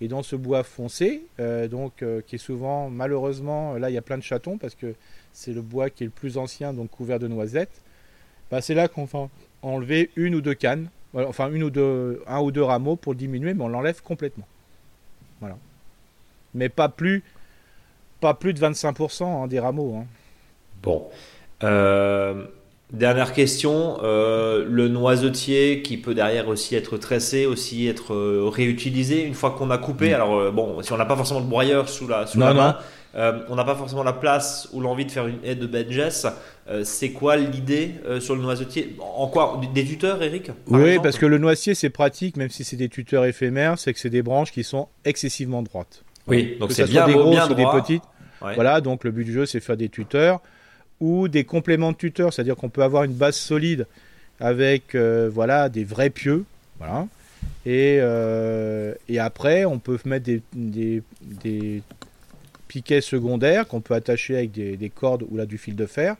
[0.00, 3.98] Et dans ce bois foncé, euh, donc euh, qui est souvent, malheureusement, là il y
[3.98, 4.94] a plein de chatons parce que
[5.36, 7.82] c'est le bois qui est le plus ancien, donc couvert de noisettes.
[8.50, 9.28] Bah, c'est là qu'on va
[9.60, 13.52] enlever une ou deux cannes, enfin une ou deux, un ou deux rameaux pour diminuer,
[13.52, 14.46] mais on l'enlève complètement.
[15.40, 15.58] Voilà.
[16.54, 17.22] Mais pas plus,
[18.20, 19.96] pas plus de 25% hein, des rameaux.
[19.98, 20.06] Hein.
[20.82, 21.06] Bon.
[21.62, 22.46] Euh,
[22.90, 23.98] dernière question.
[24.02, 29.50] Euh, le noisetier qui peut derrière aussi être tressé, aussi être euh, réutilisé une fois
[29.50, 30.10] qu'on a coupé?
[30.10, 30.14] Mm.
[30.14, 32.78] Alors bon, si on n'a pas forcément de broyeur sous la, sous la main,
[33.16, 35.70] euh, on n'a pas forcément la place ou l'envie de faire une aide de.
[36.68, 38.96] Euh, c'est quoi l'idée euh, sur le noisetier?
[39.00, 39.60] En quoi?
[39.72, 40.50] Des tuteurs, Eric?
[40.66, 43.98] Oui, parce que le noisetier, c'est pratique, même si c'est des tuteurs éphémères, c'est que
[43.98, 46.02] c'est des branches qui sont excessivement droites.
[46.26, 48.02] Oui, donc c'est bien des grosses ou des petites.
[48.40, 50.40] Voilà, donc le but du jeu, c'est faire des tuteurs
[51.00, 53.86] ou des compléments de tuteurs, c'est-à-dire qu'on peut avoir une base solide
[54.40, 56.44] avec voilà des vrais pieux,
[56.78, 57.06] voilà.
[57.64, 58.00] Et,
[59.08, 61.82] et après, on peut mettre des, des
[62.68, 66.16] piquet secondaire qu'on peut attacher avec des, cordes ou là du fil de fer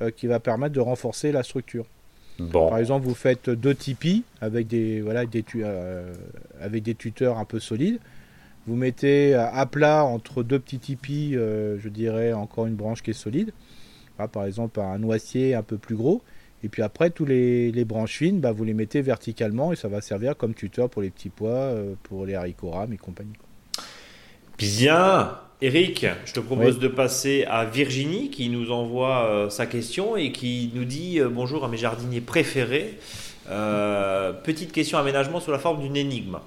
[0.00, 1.86] euh, qui va permettre de renforcer la structure.
[2.50, 6.12] Par exemple, vous faites deux tipis avec des, voilà, des, euh,
[6.60, 8.00] avec des tuteurs un peu solides.
[8.66, 13.10] Vous mettez à plat entre deux petits tipis, euh, je dirais encore une branche qui
[13.10, 13.52] est solide.
[14.32, 16.22] par exemple, un noisier un peu plus gros.
[16.64, 20.00] Et puis après, tous les, branches fines, bah, vous les mettez verticalement et ça va
[20.00, 23.34] servir comme tuteur pour les petits pois, pour les haricots rames et compagnie.
[24.58, 30.16] Bien Eric, je te propose de passer à Virginie qui nous envoie euh, sa question
[30.16, 32.98] et qui nous dit euh, bonjour à mes jardiniers préférés.
[33.48, 36.40] Euh, petite question aménagement sous la forme d'une énigme.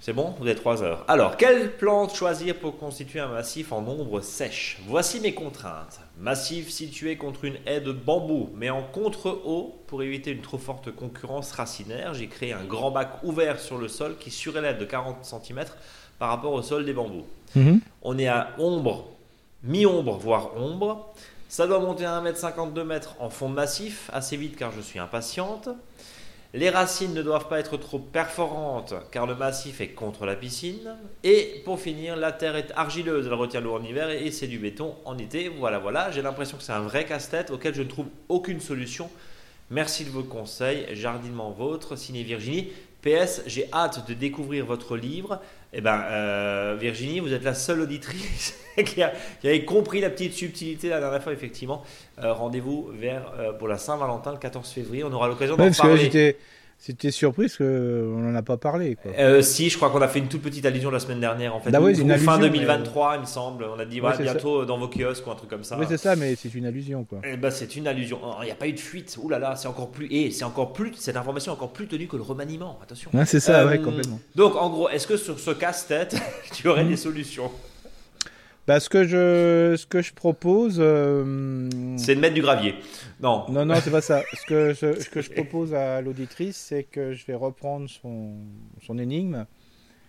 [0.00, 0.34] C'est bon?
[0.38, 1.04] Vous avez trois heures.
[1.08, 4.78] Alors, quelle plante choisir pour constituer un massif en ombre sèche?
[4.86, 6.00] Voici mes contraintes.
[6.18, 10.92] Massif situé contre une haie de bambou, mais en contre-haut pour éviter une trop forte
[10.92, 12.14] concurrence racinaire.
[12.14, 15.64] J'ai créé un grand bac ouvert sur le sol qui surélève de 40 cm
[16.22, 17.26] par rapport au sol des bambous.
[17.56, 17.80] Mhm.
[18.02, 19.08] On est à ombre,
[19.64, 21.12] mi-ombre, voire ombre.
[21.48, 25.68] Ça doit monter à 1m52 m en fond massif, assez vite car je suis impatiente.
[26.54, 30.94] Les racines ne doivent pas être trop perforantes car le massif est contre la piscine.
[31.24, 34.60] Et pour finir, la terre est argileuse, elle retient l'eau en hiver et c'est du
[34.60, 35.48] béton en été.
[35.48, 39.10] Voilà, voilà, j'ai l'impression que c'est un vrai casse-tête auquel je ne trouve aucune solution.
[39.70, 42.68] Merci de vos conseils, jardinement vôtre, signé Virginie.
[43.02, 45.40] PS, j'ai hâte de découvrir votre livre.
[45.74, 50.34] Eh ben, euh, Virginie, vous êtes la seule auditrice qui, a, avait compris la petite
[50.34, 51.82] subtilité la dernière fois, effectivement.
[52.22, 55.02] Euh, rendez-vous vers euh, pour la Saint-Valentin le 14 février.
[55.02, 56.36] On aura l'occasion d'en parler.
[56.84, 58.98] C'était surprise qu'on n'en a pas parlé.
[59.16, 61.54] Euh, si, je crois qu'on a fait une toute petite allusion la semaine dernière.
[61.54, 61.78] En fait, bah
[62.18, 63.66] fin 2023, il me semble.
[63.72, 65.78] On a dit bientôt dans vos kiosques ou un truc comme ça.
[65.78, 67.04] Oui, c'est ça, mais c'est une allusion.
[67.04, 67.20] quoi.
[67.22, 68.18] Eh ben, c'est une allusion.
[68.24, 69.16] Oh, il n'y a pas eu de fuite.
[69.22, 70.08] Ouh là là, c'est encore plus.
[70.10, 70.92] Et c'est encore plus.
[70.96, 72.80] Cette information est encore plus tenue que le remaniement.
[72.82, 73.12] Attention.
[73.26, 74.18] c'est ça, ouais, euh, complètement.
[74.34, 76.16] Donc, en gros, est-ce que sur ce casse-tête,
[76.52, 77.52] tu aurais des solutions?
[78.66, 81.68] Bah, ce que je, ce que je propose, euh,
[82.02, 82.74] c'est de mettre du gravier.
[83.20, 83.44] Non.
[83.48, 84.22] Non, non, c'est pas ça.
[84.34, 88.34] Ce que je, ce que je propose à l'auditrice, c'est que je vais reprendre son,
[88.84, 89.46] son énigme.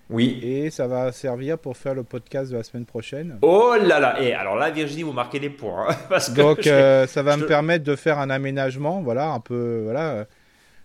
[0.10, 0.40] Oui.
[0.44, 3.38] Et ça va servir pour faire le podcast de la semaine prochaine.
[3.42, 5.88] Oh là là Et alors là, Virginie, vous marquez des points.
[5.90, 9.02] Hein, parce que Donc, euh, ça va me permettre de faire un aménagement.
[9.02, 9.82] Voilà, un peu.
[9.84, 10.26] Voilà.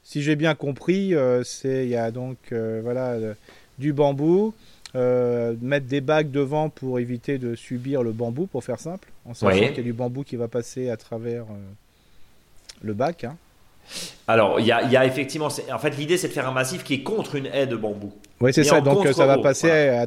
[0.03, 3.17] Si j'ai bien compris, euh, c'est il y a donc voilà
[3.79, 4.55] du bambou,
[4.95, 9.35] euh, mettre des bacs devant pour éviter de subir le bambou, pour faire simple, en
[9.35, 11.57] sachant qu'il y a du bambou qui va passer à travers euh,
[12.83, 13.25] le bac.
[13.25, 13.37] Hein.
[14.27, 17.03] Alors, il y a, effectivement, en fait, l'idée c'est de faire un massif qui est
[17.03, 18.13] contre une haie de bambou.
[18.41, 18.81] Oui, c'est ça.
[18.81, 20.07] Donc, ça va passer à,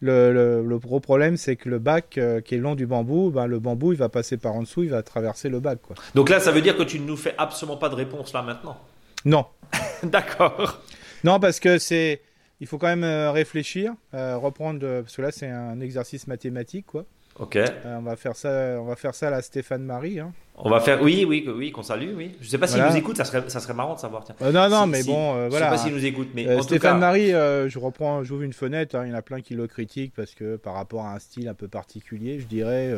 [0.00, 3.58] Le, gros problème, c'est que le bac euh, qui est long du bambou, ben, le
[3.58, 5.78] bambou, il va passer par en dessous, il va traverser le bac.
[5.82, 5.96] Quoi.
[6.14, 8.42] Donc là, ça veut dire que tu ne nous fais absolument pas de réponse là
[8.42, 8.78] maintenant?
[9.24, 9.46] Non.
[10.02, 10.80] D'accord.
[11.24, 12.20] Non, parce que c'est.
[12.60, 14.80] Il faut quand même euh, réfléchir, euh, reprendre.
[15.02, 17.04] Parce que là, c'est un exercice mathématique, quoi.
[17.38, 17.58] Ok.
[17.84, 18.78] on va faire ça.
[18.80, 20.20] On va faire ça à la Stéphane Marie.
[20.20, 20.32] Hein.
[20.58, 22.34] On va faire, oui, oui, oui, qu'on salue, oui.
[22.40, 24.24] Je sais pas s'il nous écoute, ça serait, ça serait marrant de savoir.
[24.40, 25.50] Euh, non, non, mais bon, voilà.
[25.50, 28.54] Je sais pas s'il nous écoute, mais euh, Stéphane Marie, euh, je reprends, j'ouvre une
[28.54, 28.96] fenêtre.
[28.96, 31.18] Hein, il y en a plein qui le critiquent parce que par rapport à un
[31.18, 32.90] style un peu particulier, je dirais,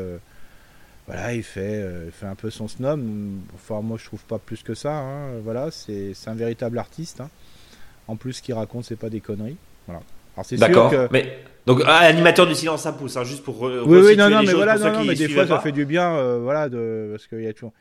[1.08, 3.04] voilà, il fait, fait un peu son snob.
[3.54, 4.92] Enfin, moi, je trouve pas plus que ça.
[4.92, 7.20] Hein, voilà, c'est un véritable artiste.
[7.20, 7.30] Hein.
[8.08, 9.56] En plus, ce qu'il raconte, c'est pas des conneries.
[9.86, 10.02] Voilà.
[10.34, 11.08] Alors c'est sûr que.
[11.12, 13.60] Mais donc ah, animateur du silence ça pousse, hein, juste pour.
[13.62, 16.38] oui, oui, non, non, mais voilà, non, mais des fois ça fait du bien, euh,
[16.42, 17.72] voilà, de parce qu'il y a toujours.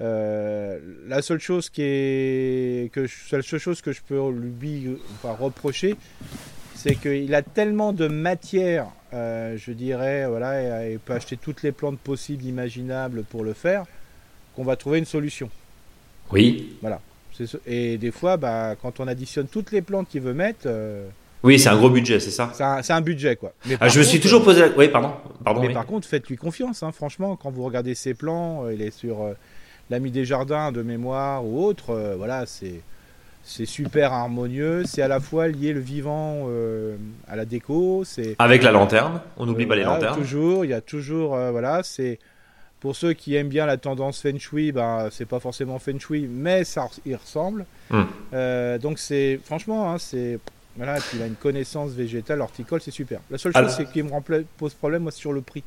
[0.00, 0.78] Euh,
[1.08, 5.94] la seule chose qui est que la seule chose que je peux lui enfin, reprocher,
[6.74, 11.62] c'est qu'il a tellement de matière, euh, je dirais, voilà, et, il peut acheter toutes
[11.62, 13.84] les plantes possibles, imaginables pour le faire,
[14.56, 15.50] qu'on va trouver une solution.
[16.32, 16.76] Oui.
[16.80, 17.00] Voilà.
[17.66, 20.68] Et des fois, bah, quand on additionne toutes les plantes qu'il veut mettre,
[21.42, 22.50] oui, c'est un gros budget, c'est ça
[22.82, 23.52] C'est un, budget, quoi.
[23.80, 24.64] Ah, je me suis toujours posé.
[24.76, 25.12] Oui, pardon.
[25.42, 27.36] pardon mais par contre, faites-lui confiance, hein, franchement.
[27.36, 29.32] Quand vous regardez ses plans, euh, il est sur euh,
[29.88, 31.90] l'ami des jardins de mémoire ou autre.
[31.90, 32.82] Euh, voilà, c'est
[33.42, 34.82] c'est super harmonieux.
[34.84, 36.46] C'est à la fois lié le vivant
[37.26, 38.02] à la déco.
[38.04, 39.22] C'est avec la lanterne.
[39.38, 40.14] On n'oublie pas les lanternes.
[40.14, 42.18] Toujours, il y a toujours, voilà, c'est
[42.80, 46.26] pour ceux qui aiment bien la tendance feng shui, ben c'est pas forcément feng shui,
[46.30, 47.66] mais ça y ressemble.
[47.90, 48.04] Hmm.
[48.80, 50.38] donc c'est franchement, hein, c'est
[50.76, 53.20] voilà, et puis il a une connaissance végétale, horticole, c'est super.
[53.30, 54.10] La seule chose qui me
[54.56, 55.62] pose problème, moi, c'est sur le prix.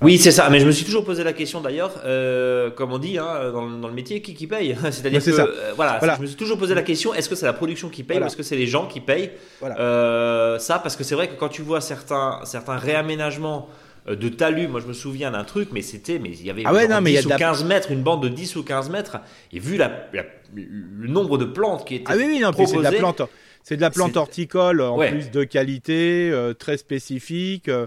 [0.00, 0.48] Oui, c'est ça.
[0.50, 3.88] Mais je me suis toujours posé la question d'ailleurs, euh, comme on dit hein, dans,
[3.88, 4.76] le métier, qui, qui paye?
[4.90, 7.52] C'est-à-dire que euh, voilà, je me suis toujours posé la question est-ce que c'est la
[7.52, 9.30] production qui paye ou est-ce que c'est les gens qui payent?
[9.62, 13.68] Euh, Ça, parce que c'est vrai que quand tu vois certains, certains réaménagements
[14.06, 16.72] de talus, moi je me souviens d'un truc, mais c'était, mais il y avait ah
[16.88, 19.18] non, 10 ou 15 mètres, une bande de 10 ou 15 mètres,
[19.52, 20.08] et vu la,
[20.54, 23.22] le nombre de plantes qui étaient ah oui, oui, non, proposées, c'est de la plante.
[23.62, 27.68] C'est de la plante horticole en plus de qualité, euh, très spécifique.
[27.68, 27.86] Euh,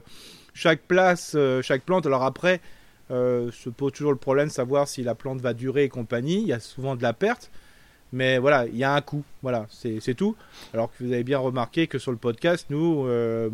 [0.53, 2.05] chaque place, euh, chaque plante.
[2.05, 2.61] Alors après,
[3.09, 6.41] se pose toujours le problème de savoir si la plante va durer et compagnie.
[6.41, 7.51] Il y a souvent de la perte.
[8.15, 9.23] Mais voilà, il y a un coût.
[9.41, 10.37] Voilà, c'est tout.
[10.73, 13.49] Alors que vous avez bien remarqué que sur le podcast, nous, ne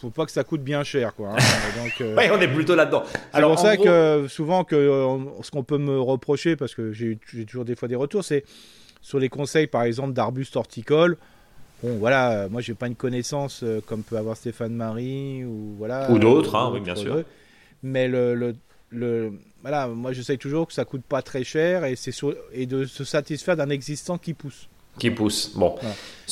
[0.00, 1.32] faut pas que ça coûte bien cher, quoi.
[1.32, 1.88] Hein.
[2.00, 3.02] oui, on est plutôt là-dedans.
[3.34, 4.76] C'est pour ça que souvent que
[5.42, 8.44] ce qu'on peut me reprocher, parce que j'ai toujours des fois des retours, c'est
[9.00, 11.16] sur les conseils, par exemple, d'arbustes horticoles.
[11.82, 15.74] Bon, voilà, euh, moi j'ai pas une connaissance euh, comme peut avoir Stéphane Marie ou
[15.76, 16.10] voilà.
[16.10, 17.22] Ou d'autres, hein, oui, bien sûr.
[17.82, 18.54] Mais le, le,
[18.90, 19.32] le,
[19.66, 22.12] voilà, moi je sais toujours que ça coûte pas très cher et c'est
[22.52, 24.68] et de se satisfaire d'un existant qui pousse.
[24.96, 25.56] Qui pousse.
[25.56, 25.74] Bon.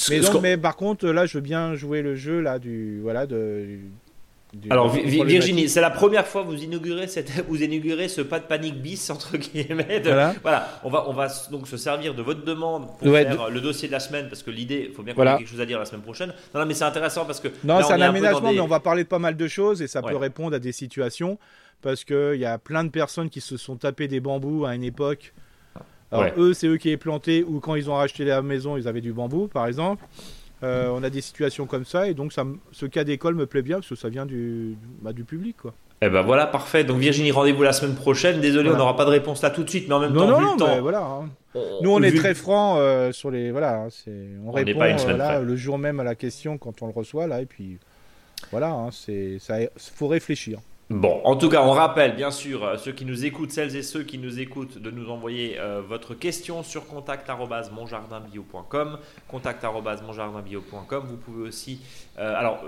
[0.08, 3.26] Mais, donc, mais, par contre, là, je veux bien jouer le jeu là du voilà
[3.26, 3.80] de
[4.70, 8.44] alors Virginie, c'est la première fois que vous inaugurez, cette, vous inaugurez ce pas de
[8.44, 10.00] panique bis entre guillemets.
[10.42, 10.80] voilà.
[10.84, 13.92] on va on va donc se servir de votre demande pour faire le dossier de
[13.92, 15.86] la semaine parce que l'idée, il faut bien qu'on ait quelque chose à dire la
[15.86, 16.32] semaine prochaine.
[16.54, 19.02] Non, non mais c'est intéressant parce que non, c'est un aménagement, mais on va parler
[19.02, 21.36] de pas mal de choses et ça peut répondre à des situations
[21.82, 24.74] parce que il y a plein de personnes qui se sont tapés des bambous à
[24.74, 25.32] une époque.
[26.12, 28.86] Alors eux, c'est eux qui les planté ou quand ils ont racheté la maison, ils
[28.86, 30.04] avaient du bambou, par exemple.
[30.62, 33.60] Euh, on a des situations comme ça et donc ça, ce cas d'école me plaît
[33.60, 35.56] bien parce que ça vient du, bah, du public.
[35.60, 35.74] Quoi.
[36.00, 36.84] Eh ben voilà, parfait.
[36.84, 38.40] Donc Virginie, rendez-vous la semaine prochaine.
[38.40, 40.56] Désolé, on n'aura pas de réponse là tout de suite, mais en même temps, non,
[40.56, 41.00] non, voilà.
[41.00, 41.28] Hein.
[41.82, 43.50] Nous, on est très franc euh, sur les.
[43.50, 44.10] Voilà, hein, c'est
[44.44, 47.46] on, répond euh, le jour même à la question quand on le reçoit là, et
[47.46, 47.78] puis
[48.50, 49.56] voilà, hein, c'est ça.
[49.76, 50.58] Faut réfléchir.
[50.90, 53.82] Bon, en tout cas, on rappelle bien sûr euh, ceux qui nous écoutent, celles et
[53.82, 61.04] ceux qui nous écoutent, de nous envoyer euh, votre question sur contact@monjardinbio.com, contact@monjardinbio.com.
[61.06, 61.80] Vous pouvez aussi,
[62.18, 62.62] euh, alors,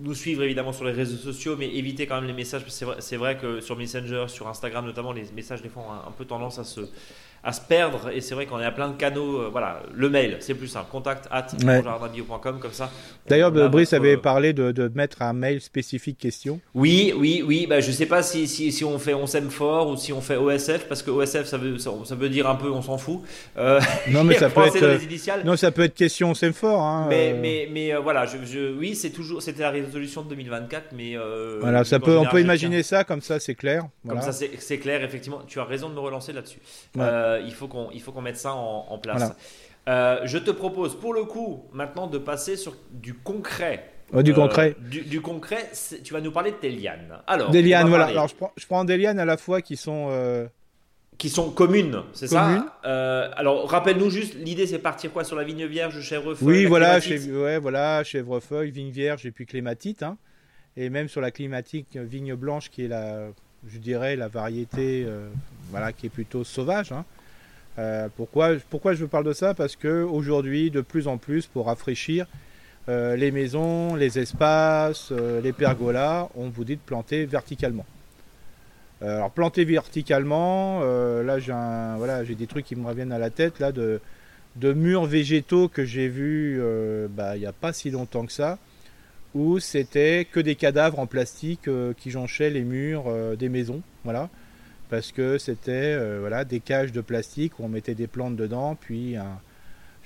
[0.00, 2.64] nous suivre évidemment sur les réseaux sociaux, mais éviter quand même les messages.
[2.68, 6.12] C'est vrai, vrai, que sur Messenger, sur Instagram notamment, les messages des fois ont un
[6.12, 6.80] peu tendance à se
[7.42, 8.10] à se perdre.
[8.12, 9.42] Et c'est vrai qu'on est à plein de canaux.
[9.42, 10.86] Euh, voilà, le mail, c'est plus simple.
[10.90, 11.46] Contact at
[12.60, 12.90] comme ça.
[13.28, 16.60] D'ailleurs, Brice avait parlé de, de, mettre un mail spécifique question.
[16.74, 17.66] Oui, oui, oui.
[17.68, 20.20] Bah, je sais pas si, si, si on fait on s'aime fort ou si on
[20.20, 23.22] fait OSF, parce que OSF, ça veut, ça, veut dire un peu on s'en fout.
[23.56, 25.44] Euh, non, mais ça peut être.
[25.44, 26.82] Non, ça peut être question on s'aime fort.
[26.82, 27.38] Hein, mais, euh.
[27.40, 29.42] mais, mais voilà, je, je, oui, c'est toujours.
[29.42, 31.16] C'était la résolution de 2024, mais.
[31.60, 33.84] voilà, ça peut, on peut imaginer ça, comme ça, c'est clair.
[34.06, 35.40] Comme ça, c'est clair, effectivement.
[35.46, 36.58] Tu as raison de me relancer là-dessus.
[37.30, 39.32] Euh, il faut qu'on il faut qu'on mette ça en, place.
[39.88, 43.92] Euh, je te propose pour le coup maintenant de passer sur du concret.
[44.12, 44.76] du concret.
[44.78, 45.70] Euh, du, concret,
[46.04, 47.18] tu vas nous parler de tes lianes.
[47.26, 48.06] Alors, des lianes, voilà.
[48.06, 50.48] Alors je prends, je prends des lianes à la fois qui sont
[51.18, 55.66] qui sont communes, c'est ça Alors rappelle-nous juste, l'idée c'est partir quoi sur la vigne
[55.66, 56.48] vierge, chèvrefeuille.
[56.48, 60.02] Oui, voilà, ouais, voilà, chèvrefeuille, vigne vierge et puis clématite.
[60.02, 60.16] Hein.
[60.76, 63.28] Et même sur la climatique vigne blanche, qui est la,
[63.66, 65.06] je dirais, la variété
[65.70, 66.92] voilà, qui est plutôt sauvage.
[66.92, 67.04] Hein.
[68.16, 69.54] Pourquoi, pourquoi je vous parle de ça?
[69.54, 72.26] Parce qu'aujourd'hui, de plus en plus, pour rafraîchir,
[72.88, 77.84] euh, les maisons, les espaces, euh, les pergolas, on vous dit de planter verticalement.
[79.02, 81.38] Euh, alors planter verticalement, là
[82.24, 84.00] j'ai des trucs qui me reviennent à la tête là de,
[84.56, 86.60] de murs végétaux que j'ai vus
[87.10, 88.58] bah, il n'y a pas si longtemps que ça,
[89.34, 93.04] où c'était que des cadavres en plastique qui jonchaient les murs
[93.38, 94.28] des maisons, voilà,
[94.90, 99.16] parce que c'était voilà des cages de plastique où on mettait des plantes dedans, puis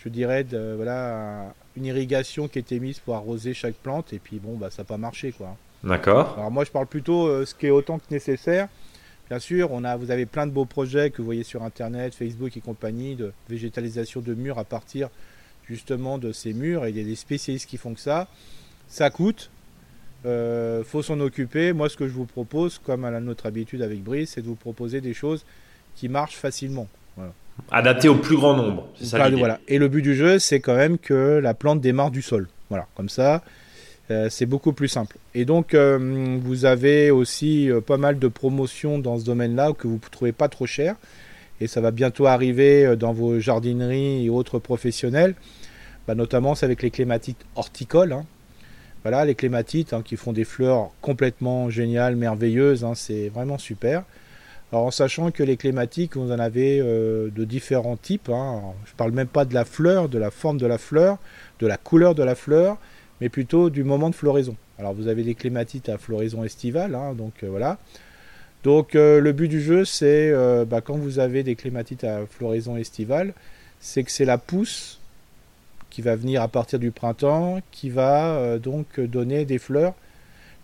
[0.05, 4.39] je dirais de, voilà une irrigation qui était mise pour arroser chaque plante et puis
[4.39, 5.57] bon bah ça n'a pas marché quoi.
[5.83, 6.35] D'accord.
[6.37, 8.69] Alors moi je parle plutôt euh, ce qui est autant que nécessaire.
[9.31, 12.15] Bien sûr, on a, vous avez plein de beaux projets que vous voyez sur internet,
[12.15, 15.09] Facebook et compagnie de végétalisation de murs à partir
[15.67, 18.29] justement de ces murs et il y a des spécialistes qui font que ça.
[18.87, 19.51] Ça coûte,
[20.27, 21.73] euh, faut s'en occuper.
[21.73, 24.55] Moi ce que je vous propose, comme à notre habitude avec Brice, c'est de vous
[24.55, 25.45] proposer des choses
[25.95, 26.89] qui marchent facilement.
[27.17, 27.33] Voilà.
[27.71, 28.89] Adapté au plus grand nombre.
[29.01, 29.61] Ça voilà.
[29.69, 32.49] Et le but du jeu, c'est quand même que la plante démarre du sol.
[32.69, 33.43] Voilà, comme ça,
[34.11, 35.17] euh, c'est beaucoup plus simple.
[35.35, 39.87] Et donc, euh, vous avez aussi euh, pas mal de promotions dans ce domaine-là que
[39.87, 40.97] vous ne trouvez pas trop cher.
[41.61, 45.35] Et ça va bientôt arriver dans vos jardineries et autres professionnels.
[46.07, 48.13] Bah, notamment, c'est avec les clématites horticoles.
[48.13, 48.25] Hein.
[49.05, 52.85] Voilà, les clématites hein, qui font des fleurs complètement géniales, merveilleuses.
[52.85, 54.03] Hein, c'est vraiment super.
[54.73, 58.31] Alors en sachant que les clématiques, vous en avez euh, de différents types.
[58.31, 58.63] Hein.
[58.87, 61.19] je ne parle même pas de la fleur, de la forme de la fleur,
[61.61, 62.79] de la couleur de la fleur,
[63.21, 64.57] mais plutôt du moment de floraison.
[64.79, 67.77] Alors vous avez des clématites à floraison estivale, donc euh, voilà.
[68.65, 70.33] Donc euh, le but du jeu, c'est
[70.65, 73.35] bah, quand vous avez des clématites à floraison estivale,
[73.81, 74.99] c'est que c'est la pousse
[75.95, 79.95] qui va venir à partir du printemps, qui va donc donner des fleurs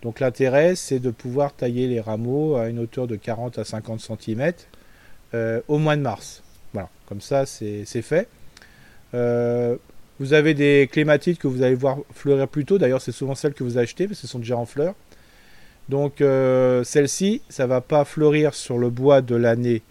[0.03, 4.01] donc l'intérêt, c'est de pouvoir tailler les rameaux à une hauteur de 40 à 50
[4.01, 4.53] cm
[5.35, 6.43] euh, au mois de mars.
[6.73, 8.29] Voilà, comme ça c'est fait.
[9.13, 9.77] Euh,
[10.19, 12.79] vous avez des clématites que vous allez voir fleurir plus tôt.
[12.79, 14.95] D'ailleurs, c'est souvent celles que vous achetez parce qu'elles sont déjà en fleurs.
[15.89, 19.83] Donc euh, celle-ci, ça va pas fleurir sur le bois de l'année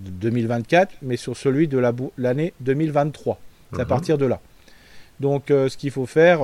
[0.00, 1.78] 2024, mais sur celui de
[2.16, 3.38] l'année 2023.
[3.74, 3.88] C'est à mhm.
[3.88, 4.40] partir de là.
[5.20, 6.40] Donc ce qu'il faut faire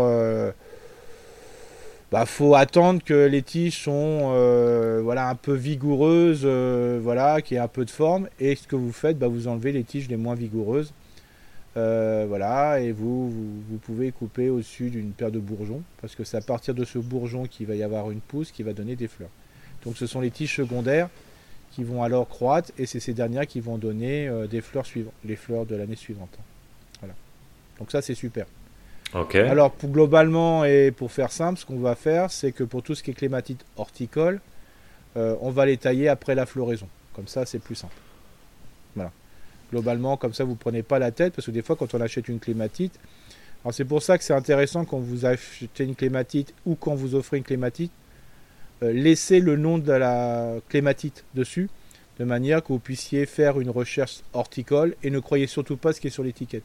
[2.10, 7.54] bah, faut attendre que les tiges sont euh, voilà, un peu vigoureuses, euh, voilà, qu'il
[7.54, 8.28] y ait un peu de forme.
[8.40, 10.92] Et ce que vous faites, bah, vous enlevez les tiges les moins vigoureuses.
[11.76, 16.36] Euh, voilà, et vous, vous, pouvez couper au-dessus d'une paire de bourgeons, parce que c'est
[16.36, 19.06] à partir de ce bourgeon qu'il va y avoir une pousse qui va donner des
[19.06, 19.30] fleurs.
[19.84, 21.08] Donc ce sont les tiges secondaires
[21.70, 25.36] qui vont alors croître, et c'est ces dernières qui vont donner des fleurs suivantes, les
[25.36, 26.36] fleurs de l'année suivante.
[27.80, 28.46] Donc ça c'est super.
[29.12, 32.94] Alors, pour, globalement et pour faire simple, ce qu'on va faire, c'est que pour tout
[32.94, 34.40] ce qui est clématite horticole,
[35.16, 36.88] euh, on va les tailler après la floraison.
[37.14, 37.94] Comme ça, c'est plus simple.
[38.94, 39.10] Voilà.
[39.72, 42.00] Globalement, comme ça, vous ne prenez pas la tête, parce que des fois, quand on
[42.00, 42.98] achète une clématite,
[43.64, 47.14] alors c'est pour ça que c'est intéressant quand vous achetez une clématite ou quand vous
[47.14, 47.92] offrez une clématite,
[48.82, 51.68] euh, laissez le nom de la clématite dessus,
[52.18, 56.00] de manière que vous puissiez faire une recherche horticole et ne croyez surtout pas ce
[56.00, 56.64] qui est sur l'étiquette.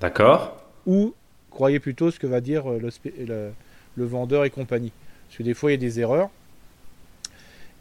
[0.00, 0.60] D'accord.
[0.86, 1.14] Ou
[1.54, 3.52] croyez plutôt ce que va dire euh,
[3.96, 4.92] le, vendeur et compagnie.
[5.28, 6.30] Parce que des fois, il y a des erreurs.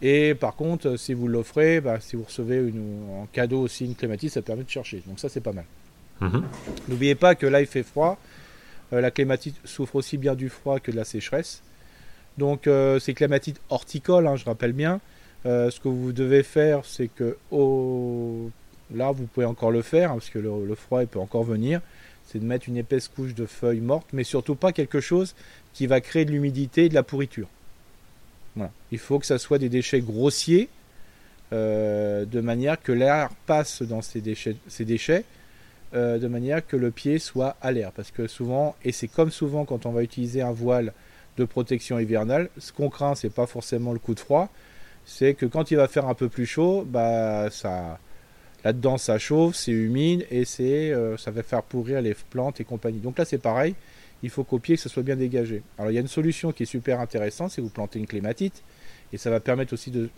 [0.01, 3.95] Et par contre, si vous l'offrez, bah, si vous recevez une, en cadeau aussi une
[3.95, 5.01] clématite, ça permet de chercher.
[5.07, 5.65] Donc ça, c'est pas mal.
[6.21, 6.43] Mhm.
[6.89, 8.17] N'oubliez pas que là, il fait froid.
[8.91, 11.61] Euh, la clématite souffre aussi bien du froid que de la sécheresse.
[12.37, 14.99] Donc euh, c'est clématite horticole, hein, je rappelle bien.
[15.45, 17.37] ce que vous devez faire, c'est que
[18.93, 21.43] là, vous pouvez encore le faire, hein, parce que le, le, froid il peut encore
[21.43, 21.81] venir
[22.27, 25.35] c'est de mettre une épaisse couche de feuilles mortes, mais surtout pas quelque chose
[25.73, 27.47] qui va créer de l'humidité et de la pourriture.
[28.91, 30.69] Il faut que ça soit des déchets grossiers,
[31.51, 35.25] euh, de manière que l'air passe dans ces déchets, ces déchets
[35.95, 37.91] euh, de manière que le pied soit à l'air.
[37.91, 40.93] Parce que souvent, et c'est comme souvent quand on va utiliser un voile
[41.37, 44.49] de protection hivernale, ce qu'on craint, c'est pas forcément le coup de froid,
[45.05, 47.99] c'est que quand il va faire un peu plus chaud, bah ça
[48.63, 52.99] Là-dedans, ça chauffe, c'est humide et euh, ça va faire pourrir les plantes et compagnie.
[52.99, 53.75] Donc là, c'est pareil.
[54.21, 55.61] Il faut copier que ça soit bien dégagé.
[55.77, 58.63] Alors, il y a une solution qui est super intéressante, c'est vous plantez une clématite
[59.11, 60.09] et ça va permettre aussi de,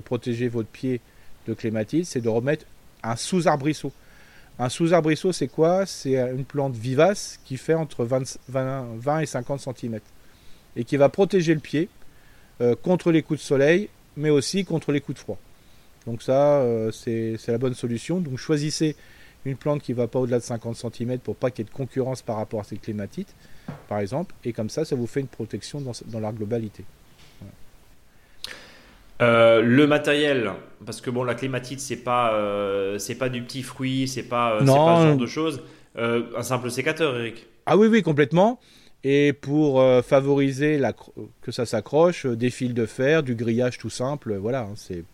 [0.00, 1.00] protéger votre pied
[1.46, 2.64] de clématite, c'est de remettre
[3.02, 3.92] un sous-arbrisseau.
[4.58, 5.84] Un sous-arbrisseau, c'est quoi?
[5.84, 10.00] C'est une plante vivace qui fait entre 20, 20, et 50 cm
[10.76, 11.88] et qui va protéger le pied
[12.60, 15.38] euh, contre les coups de soleil, mais aussi contre les coups de froid.
[16.06, 18.20] Donc ça, euh, c'est la bonne solution.
[18.20, 18.96] Donc choisissez
[19.44, 21.74] une plante qui va pas au-delà de 50 cm pour pas qu'il y ait de
[21.74, 23.34] concurrence par rapport à cette clématite,
[23.88, 26.84] par exemple, et comme ça, ça vous fait une protection dans, dans la globalité.
[29.20, 30.50] Euh, le matériel,
[30.86, 34.54] parce que bon, la clématite, c'est pas, euh, c'est pas du petit fruit, c'est pas,
[34.54, 35.62] euh, pas ce genre de choses.
[35.96, 37.46] un simple sécateur, Eric.
[37.66, 38.60] Ah oui, oui, complètement.
[39.02, 44.36] Et pour favoriser la, que ça s'accroche, des fils de fer, du grillage tout simple,
[44.36, 45.04] voilà, hein, c'est,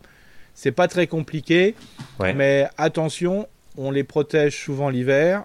[0.57, 1.77] c'est pas très compliqué.
[2.19, 3.47] Mais attention,
[3.77, 5.45] on les protège souvent l'hiver,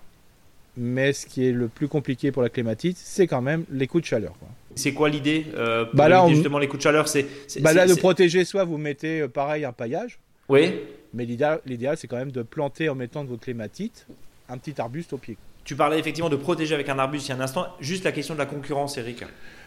[0.78, 4.04] mais ce qui est le plus compliqué pour la clématite, c'est quand même les coups
[4.04, 4.34] de chaleur.
[4.74, 7.28] C'est quoi l'idée euh, bah là, justement les coups de chaleur C'est
[7.60, 10.18] bah là de protéger soit vous mettez euh, pareil un paillage.
[10.48, 10.74] Oui.
[11.14, 14.08] Mais l'idéal c'est quand même de planter en mettant de votre clématite
[14.48, 15.36] un petit arbuste au pied.
[15.66, 17.68] Tu parlais effectivement de protéger avec un arbuste il y a un instant.
[17.82, 19.26] Juste la question de la concurrence, Eric.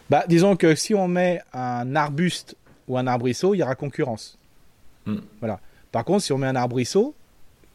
[0.09, 2.55] Bah disons que si on met un arbuste
[2.87, 4.39] ou un arbrisseau, il y aura concurrence.
[5.05, 5.19] Hmm.
[5.39, 5.59] Voilà.
[5.91, 7.15] Par contre, si on met un arbrisseau,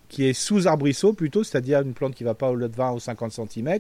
[0.08, 3.00] qui est sous arbrisseau plutôt, c'est-à-dire une plante qui va pas au-delà de 20 ou
[3.00, 3.78] 50 cm,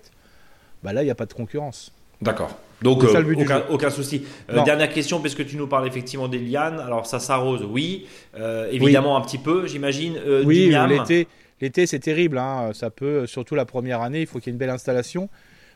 [0.82, 1.92] bah là, il n'y a pas de concurrence.
[2.22, 2.56] D'accord.
[2.82, 4.24] Donc, euh, aucun, souci.
[4.50, 6.78] Euh, dernière question, parce que tu nous parles effectivement des lianes.
[6.80, 8.06] Alors, ça s'arrose, oui.
[8.38, 10.18] Euh, évidemment, un petit peu, j'imagine.
[10.44, 11.28] oui, l'été,
[11.60, 12.38] l'été c'est terrible.
[12.38, 12.70] Hein.
[12.72, 15.28] Ça peut, surtout la première année, il faut qu'il y ait une belle installation.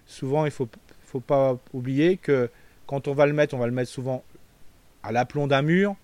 [0.06, 0.68] Souvent, il ne faut,
[1.06, 2.48] faut pas oublier que
[2.86, 4.22] quand on va le mettre, on va le mettre souvent
[5.02, 5.96] à l'aplomb d'un mur.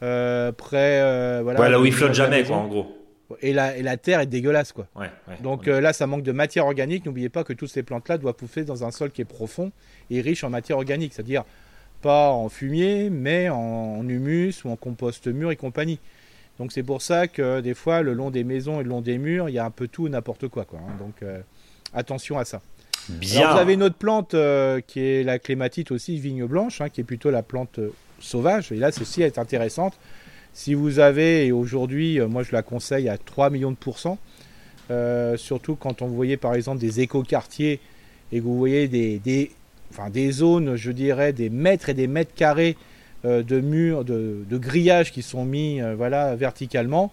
[0.00, 2.96] Près, voilà, là où il flotte jamais, quoi, en gros.
[3.42, 4.86] Et la, et la terre est dégueulasse, quoi.
[5.42, 7.04] Donc euh, là, ça manque de matière organique.
[7.04, 9.72] N'oubliez pas que toutes ces plantes-là doivent pousser dans un sol qui est profond
[10.10, 11.44] et riche en matière organique, c'est-à-dire
[12.02, 15.98] pas en fumier, mais en, humus ou en compost mûr et compagnie.
[16.58, 19.18] Donc c'est pour ça que des fois, le long des maisons et le long des
[19.18, 20.78] murs, il y a un peu tout, n'importe quoi, quoi.
[20.78, 20.96] Hein.
[21.00, 21.40] Donc euh,
[21.94, 22.62] attention à ça.
[23.08, 23.52] Bien.
[23.52, 27.00] vous avez une autre plante euh, qui est la clématite aussi, vigne blanche, hein, qui
[27.00, 27.78] est plutôt la plante
[28.20, 28.72] sauvage.
[28.72, 29.94] Et là, ceci est intéressante
[30.56, 34.18] si vous avez, et aujourd'hui, euh, moi je la conseille à 3 millions de pourcents,
[34.90, 37.78] euh, surtout quand on voyait par exemple des écoquartiers
[38.32, 42.78] et que vous voyez des, des, zones, je dirais, des mètres et des mètres carrés
[43.26, 47.12] euh, de murs, de, de, grillages qui sont mis voilà, verticalement,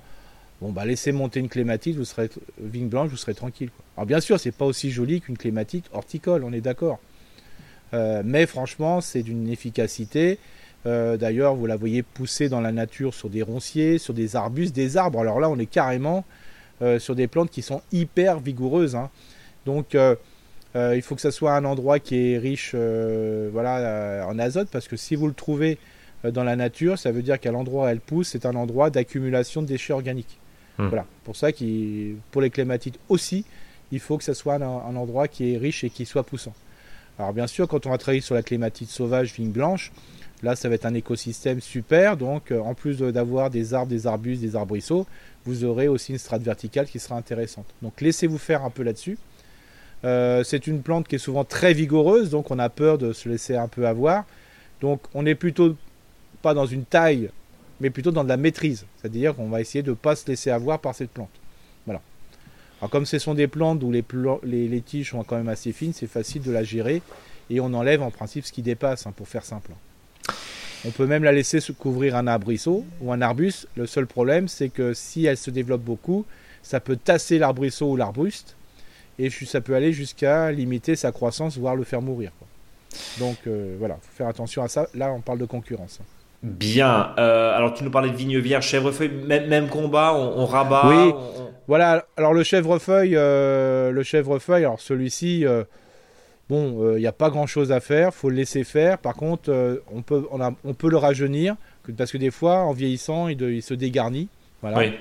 [0.62, 2.30] bon, bah, laissez monter une clématite, vous serez,
[2.62, 3.72] vigne blanche, vous serez tranquille.
[3.98, 7.00] Alors bien sûr, c'est pas aussi joli qu'une clématite horticole, on est d'accord.
[7.92, 10.40] mais franchement, c'est d'une efficacité.
[10.86, 14.76] Euh, d'ailleurs, vous la voyez pousser dans la nature sur des ronciers, sur des arbustes,
[14.76, 15.20] des arbres.
[15.20, 16.26] Alors là, on est carrément
[16.82, 18.96] euh, sur des plantes qui sont hyper vigoureuses.
[18.96, 19.10] Hein.
[19.66, 20.16] Donc, euh,
[20.76, 24.98] il faut que ça soit un endroit qui est riche voilà, en azote, parce que
[24.98, 25.78] si vous le trouvez
[26.24, 29.62] dans la nature, ça veut dire qu'à l'endroit où elle pousse, c'est un endroit d'accumulation
[29.62, 30.40] de déchets organiques.
[30.80, 30.88] Hmm.
[30.88, 31.06] Voilà.
[31.26, 31.50] Pour ça,
[32.32, 33.46] pour les clématites aussi,
[33.92, 36.56] il faut que ça soit un, un, endroit qui est riche et qui soit poussant.
[37.20, 39.92] Alors bien sûr, quand on va travailler sur la clématite sauvage, vigne blanche,
[40.44, 42.18] Là, ça va être un écosystème super.
[42.18, 45.08] Donc, euh, en plus d'avoir des arbres, des arbustes, des arbrisseaux,
[45.46, 47.66] vous aurez aussi une strate verticale qui sera intéressante.
[47.82, 49.18] Donc, laissez-vous faire un peu là-dessus.
[50.04, 53.30] Euh, c'est une plante qui est souvent très vigoureuse, donc on a peur de se
[53.30, 54.26] laisser un peu avoir.
[54.82, 55.78] Donc, on n'est plutôt
[56.42, 57.30] pas dans une taille,
[57.80, 58.86] mais plutôt dans de la maîtrise.
[58.98, 61.32] C'est-à-dire qu'on va essayer de ne pas se laisser avoir par cette plante.
[61.86, 62.02] Voilà.
[62.82, 64.04] Alors, comme ce sont des plantes où les,
[64.44, 67.02] les, tiges sont quand même assez fines, c'est facile de la gérer
[67.50, 69.72] et on enlève en principe ce qui dépasse, hein, pour faire simple.
[70.86, 73.68] On peut même la laisser se couvrir un arbrisseau ou un arbuste.
[73.76, 76.26] Le seul problème, c'est que si elle se développe beaucoup,
[76.62, 78.56] ça peut tasser l'arbrisseau ou l'arbuste
[79.20, 82.32] et ça peut aller jusqu'à limiter sa croissance, voire le faire mourir.
[83.20, 84.88] Donc euh, voilà, faut faire attention à ça.
[84.94, 86.00] Là, on parle de concurrence.
[86.42, 87.14] Bien.
[87.18, 90.84] Euh, alors, tu nous parlais de vigne vierge, chèvrefeuille, même, même combat, on, rabat.
[90.88, 91.14] Oui.
[91.68, 92.06] Voilà.
[92.18, 94.66] Alors le chèvrefeuille, euh, le chèvrefeuille.
[94.66, 95.46] Alors celui-ci,
[96.50, 98.98] Bon, il euh, n'y a pas grand chose à faire, faut le laisser faire.
[98.98, 101.56] Par contre, euh, on, peut, on, peut le rajeunir,
[101.98, 104.28] parce que des fois, en vieillissant, il, se dégarnit.
[104.62, 104.92] Voilà.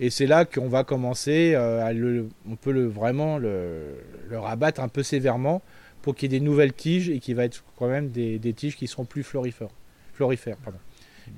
[0.00, 3.96] Et c'est là qu'on va commencer euh, à le, on peut le, vraiment le,
[4.32, 5.60] rabattre un peu sévèrement
[6.02, 8.52] pour qu'il y ait des nouvelles tiges et qu'il va être quand même des, des
[8.52, 9.70] tiges qui seront plus florifères.
[10.14, 10.78] florifères pardon.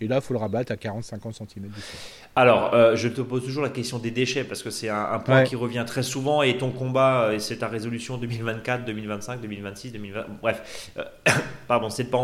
[0.00, 1.98] Et là, il faut le rabattre à 40-50 cm du sol.
[2.36, 5.44] Alors, euh, je te pose toujours la question des déchets parce que c'est un, point
[5.44, 9.92] qui revient très souvent et ton combat, euh, et c'est ta résolution 2024, 2025, 2026,
[9.92, 10.26] 2020.
[10.40, 11.04] Bref, euh,
[11.68, 12.18] pardon, c'est de pas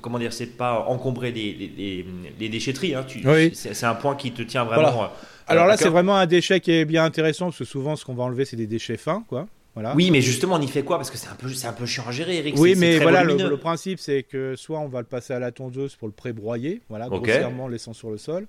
[0.00, 2.04] comment dire, c'est pas encombrer les,
[2.38, 2.94] les, déchetteries.
[2.94, 3.06] Hein,
[3.52, 5.10] c'est un point qui te tient vraiment.
[5.46, 8.14] Alors là, c'est vraiment un déchet qui est bien intéressant parce que souvent, ce qu'on
[8.14, 9.46] va enlever, c'est des déchets fins, quoi.
[9.94, 10.96] Oui, mais justement, on y fait quoi?
[10.96, 12.56] Parce que c'est un peu, c'est un peu chiant à gérer, Eric.
[12.58, 15.96] Oui, mais voilà, le, principe, c'est que soit on va le passer à la tondeuse
[15.96, 18.46] pour le pré-broyer, voilà, grossièrement laissant sur le sol,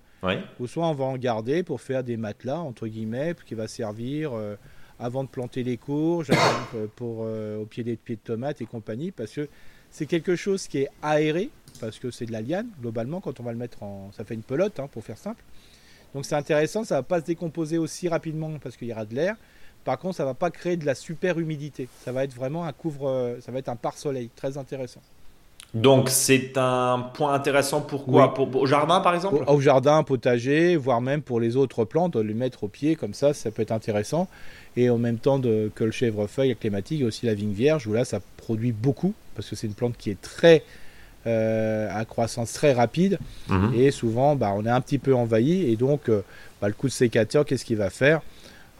[0.59, 4.31] ou soit on va en garder pour faire des matelas entre guillemets, qui va servir
[4.33, 4.55] euh,
[4.99, 6.31] avant de planter les courges,
[6.75, 9.47] euh, pour euh, au pied des pieds de tomates et compagnie, parce que
[9.89, 11.49] c'est quelque chose qui est aéré,
[11.79, 13.19] parce que c'est de la liane globalement.
[13.19, 15.43] Quand on va le mettre en, ça fait une pelote, hein, pour faire simple.
[16.13, 19.15] Donc c'est intéressant, ça va pas se décomposer aussi rapidement parce qu'il y aura de
[19.15, 19.35] l'air.
[19.83, 21.87] Par contre, ça va pas créer de la super humidité.
[22.03, 25.01] Ça va être vraiment un couvre, ça va être un pare-soleil très intéressant.
[25.73, 28.33] Donc c'est un point intéressant pour quoi?
[28.33, 29.43] Pour, Au jardin par exemple?
[29.47, 33.33] Au jardin, potager, voire même pour les autres plantes, les mettre au pied comme ça,
[33.33, 34.27] ça peut être intéressant.
[34.75, 37.53] Et en même temps de, que le chèvrefeuille climatique, il y a aussi la vigne
[37.53, 40.63] vierge où là ça produit beaucoup parce que c'est une plante qui est très
[41.25, 43.73] euh, à croissance très rapide mhm.
[43.75, 46.21] et souvent bah, on est un petit peu envahi et donc euh,
[46.61, 48.21] bah, le coup de sécateur qu'est-ce qu'il va faire?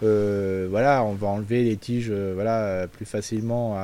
[0.04, 3.78] Euh, voilà, on va enlever les tiges euh, voilà, plus facilement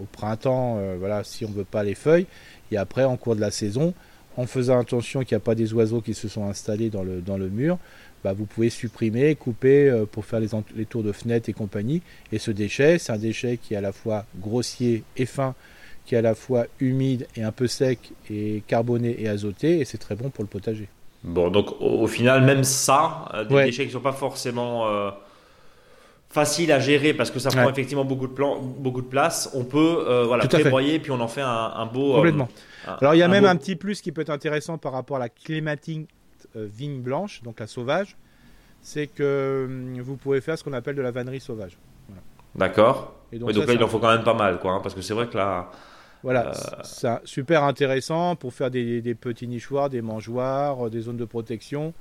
[0.00, 2.26] au printemps, euh, voilà, si on veut pas les feuilles.
[2.72, 3.94] Et après, en cours de la saison,
[4.36, 7.48] en faisant attention qu'il n'y a pas des oiseaux qui se sont installés dans le,
[7.48, 7.78] mur,
[8.24, 12.02] bah, vous pouvez supprimer, couper pour faire les, les, tours de fenêtres et compagnie.
[12.32, 15.54] Et ce déchet, c'est un déchet qui est à la fois grossier et fin,
[16.06, 19.84] qui est à la fois humide et un peu sec et carboné et azoté, et
[19.84, 20.88] c'est très bon pour le potager.
[21.28, 25.10] Bon, donc au, final, même ça, euh, des déchets qui ne sont pas forcément euh,
[26.30, 29.64] faciles à gérer parce que ça prend effectivement beaucoup de, plan, beaucoup de place, on
[29.64, 32.14] peut euh, voilà, prévoyer puis on en fait un, beau.
[32.14, 32.48] Complètement.
[32.86, 35.20] Alors il y a même un petit plus qui peut être intéressant par rapport à
[35.20, 36.06] la clématine
[36.54, 38.16] vigne blanche, donc la sauvage,
[38.80, 41.76] c'est que hum, vous pouvez faire ce qu'on appelle de la vannerie sauvage.
[42.54, 43.14] D'accord.
[43.32, 45.12] Et donc, là, il en faut quand même pas mal, quoi, hein, parce que c'est
[45.12, 45.70] vrai que là.
[46.22, 46.52] Voilà, euh,
[46.82, 51.94] c'est super intéressant pour faire des, petits nichoirs, des mangeoires, euh, des zones de protection.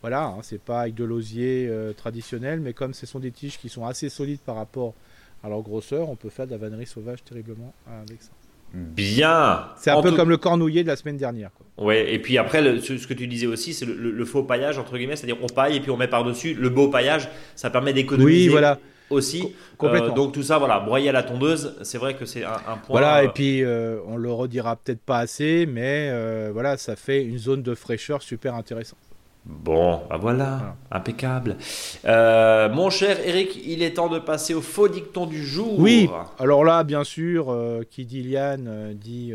[0.00, 3.58] Voilà, hein, c'est pas avec de l'osier euh, traditionnel, mais comme ce sont des tiges
[3.58, 4.94] qui sont assez solides par rapport
[5.42, 8.30] à leur grosseur, on peut faire de la vannerie sauvage terriblement avec ça.
[8.74, 9.66] Bien.
[9.76, 11.50] C'est un peu comme le cornouiller de la semaine dernière.
[11.54, 11.86] Quoi.
[11.86, 15.16] Ouais, et puis après, ce, que tu disais aussi, c'est le, faux paillage, entre guillemets,
[15.16, 16.52] c'est-à-dire on paille et puis on met par-dessus.
[16.54, 18.46] Le beau paillage, ça permet d'économiser.
[18.46, 18.78] Oui, voilà
[19.10, 19.54] aussi.
[19.82, 22.78] Euh, donc tout ça, voilà, broyer à la tondeuse, c'est vrai que c'est un, point.
[22.88, 26.12] Voilà, et euh, puis euh, on le redira peut-être pas assez, mais
[26.52, 28.98] voilà, ça fait une zone de fraîcheur super intéressante.
[29.44, 31.56] Bon, bah voilà, impeccable.
[32.04, 35.78] mon cher Eric, il est temps de passer au faux dicton du jour.
[35.78, 37.56] Oui, alors là, bien sûr,
[37.90, 39.32] qui dit Liane dit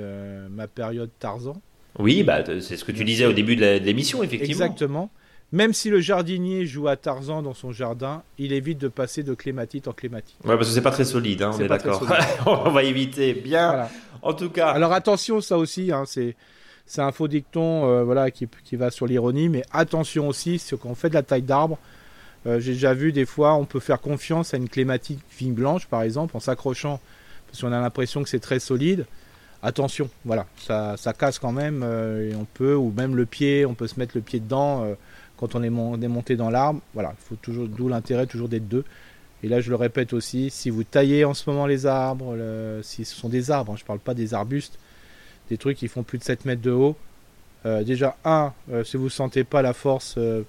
[0.49, 1.55] ma période Tarzan.
[1.99, 4.65] Oui, bah, c'est ce que tu disais au début de l'émission, effectivement.
[4.65, 5.11] Exactement.
[5.54, 9.36] Même si le jardinier joue à Tarzan dans son jardin, il évite de passer de
[9.36, 10.36] clématite en clématite.
[10.43, 12.04] Ouais, parce que c'est pas très solide, hein, on est, d'accord.
[12.47, 13.36] on va éviter.
[13.36, 13.88] Bien.
[14.24, 14.70] En tout cas.
[14.70, 16.36] Alors attention, ça aussi, hein, c'est
[16.88, 20.76] c'est un faux dicton, euh, voilà, qui, qui, va sur l'ironie, mais attention aussi, c'est
[20.78, 21.78] qu'on fait de la taille d'arbre.
[22.47, 25.86] Euh, j'ai déjà vu des fois, on peut faire confiance à une clématite vigne blanche,
[25.86, 26.99] par exemple, en s'accrochant,
[27.45, 29.06] parce qu'on a l'impression que c'est très solide.
[29.62, 33.68] Attention, voilà, ça, ça casse quand même, euh, et on peut, ou même le pied,
[33.68, 34.84] on peut se mettre le pied dedans
[35.38, 36.81] quand on est, monté dans l'arbre.
[36.93, 38.86] Voilà, il faut toujours, d'où l'intérêt toujours d'être deux.
[39.43, 42.38] Et là, je le répète aussi, si vous taillez en ce moment les arbres,
[42.81, 44.79] si ce sont des arbres, hein, je ne parle pas des arbustes,
[45.49, 46.95] des trucs qui font plus de 7 mètres de haut,
[47.65, 50.43] euh, déjà, un, euh, si vous ne sentez pas la force, euh,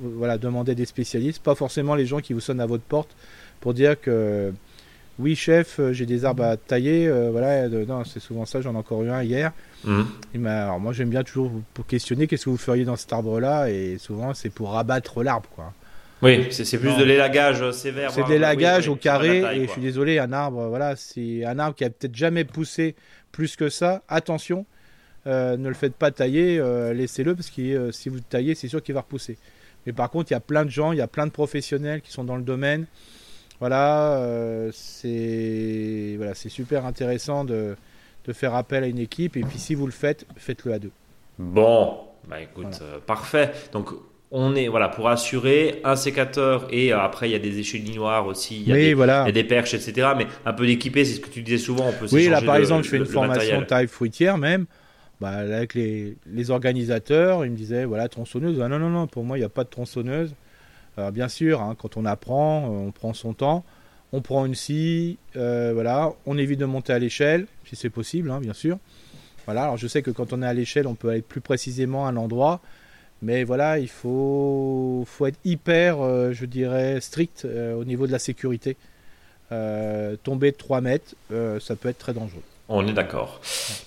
[0.00, 3.10] voilà, demandez des spécialistes, pas forcément les gens qui vous sonnent à votre porte
[3.60, 4.52] pour dire que
[5.20, 9.02] oui chef, j'ai des arbres à tailler, voilà, non, c'est souvent ça, j'en ai encore
[9.02, 9.52] eu un hier.
[9.84, 10.46] Mhm.
[10.46, 13.70] alors moi j'aime bien toujours pour questionner qu'est-ce que vous feriez dans cet arbre-là?
[13.70, 15.72] Et souvent c'est pour rabattre l'arbre quoi.
[16.22, 18.10] Oui, c'est plus de l'élagage sévère.
[18.10, 21.74] C'est de l'élagage au carré et je suis désolé, un arbre, voilà, c'est un arbre
[21.74, 22.94] qui a peut-être jamais poussé
[23.32, 24.02] plus que ça.
[24.08, 24.66] Attention,
[25.26, 28.68] euh, ne le faites pas tailler, euh, laissez-le parce que euh, si vous taillez, c'est
[28.68, 29.38] sûr qu'il va repousser.
[29.86, 32.02] Mais par contre, il y a plein de gens, il y a plein de professionnels
[32.02, 32.86] qui sont dans le domaine.
[33.60, 34.18] Voilà,
[34.72, 37.76] c'est voilà, c'est super intéressant de,
[38.26, 39.36] de faire appel à une équipe.
[39.36, 40.92] Et puis si vous le faites, faites-le à deux.
[41.38, 41.98] Bon,
[42.28, 43.50] bah écoute, euh, parfait.
[43.72, 43.88] Donc
[44.30, 48.26] on est voilà pour assurer un sécateur et euh, après il y a des échellinoirs
[48.26, 49.22] aussi, il y, a des, voilà.
[49.24, 50.08] il y a des perches etc.
[50.16, 51.88] Mais un peu d'équipé, c'est ce que tu disais souvent.
[51.88, 54.66] On peut oui, là par exemple, je fais une formation taille fruitière même.
[55.20, 58.58] Bah, avec les, les, organisateurs, ils me disaient voilà tronçonneuse.
[58.62, 60.34] Ah, non non non, pour moi il n'y a pas de tronçonneuse.
[61.00, 63.64] Alors, bien sûr, hein, quand on apprend, euh, on prend son temps
[64.12, 68.30] on prend une scie, euh, voilà, on évite de monter à l'échelle, si c'est possible,
[68.30, 68.78] hein, bien sûr.
[69.46, 72.12] Voilà, je sais que quand on est à l'échelle, on peut aller plus précisément à
[72.12, 72.60] l'endroit,
[73.22, 78.18] mais voilà, il faut, être hyper, euh, je dirais, strict euh, au niveau de la
[78.18, 78.76] sécurité.
[80.22, 81.14] tomber de 3 mètres,
[81.60, 82.42] ça peut être très dangereux.
[82.72, 83.40] On est d'accord.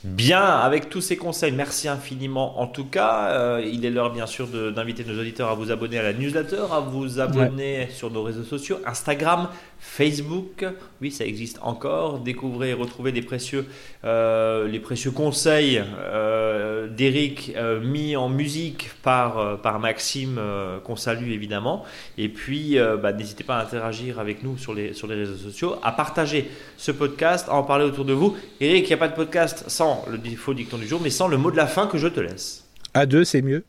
[0.03, 2.59] Bien, avec tous ces conseils, merci infiniment.
[2.59, 5.99] En tout cas, euh, il est l'heure bien sûr d'inviter nos auditeurs à vous abonner
[5.99, 9.47] à la newsletter, à vous abonner sur nos réseaux sociaux, Instagram,
[9.85, 10.65] Facebook.
[11.01, 12.19] Oui, ça existe encore.
[12.19, 13.65] Découvrez et retrouvez des précieux,
[14.05, 17.53] euh, les précieux conseils euh, d'Eric
[17.83, 20.39] mis en musique par, par Maxime,
[20.83, 21.83] qu'on salue évidemment.
[22.17, 25.75] Et puis, bah, n'hésitez pas à interagir avec nous sur les, sur les réseaux sociaux,
[25.83, 28.35] à partager ce podcast, à en parler autour de vous.
[28.59, 31.27] Et qu'il n'y a pas de podcast sans le faux dicton du jour, mais sans
[31.27, 32.65] le mot de la fin que je te laisse.
[32.93, 33.63] À deux, c'est mieux.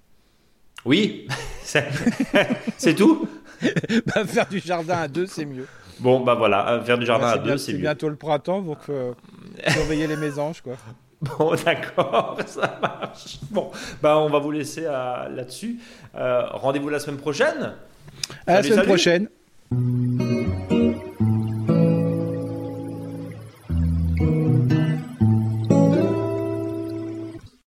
[0.85, 1.27] Oui,
[2.79, 3.29] c'est tout.
[4.07, 5.67] bah, faire du jardin à deux, c'est mieux.
[6.01, 7.79] Bon, bah voilà, faire du jardin à deux, c'est mieux.
[7.79, 9.13] C'est bientôt le printemps, donc euh,
[9.69, 10.75] surveillez les mésanges, quoi.
[11.39, 13.39] Bon, d'accord, ça marche.
[13.51, 13.71] Bon,
[14.03, 15.79] bah on va vous laisser euh, là-dessus.
[16.15, 17.73] Euh, rendez-vous la semaine prochaine.
[18.47, 19.29] À la semaine prochaine.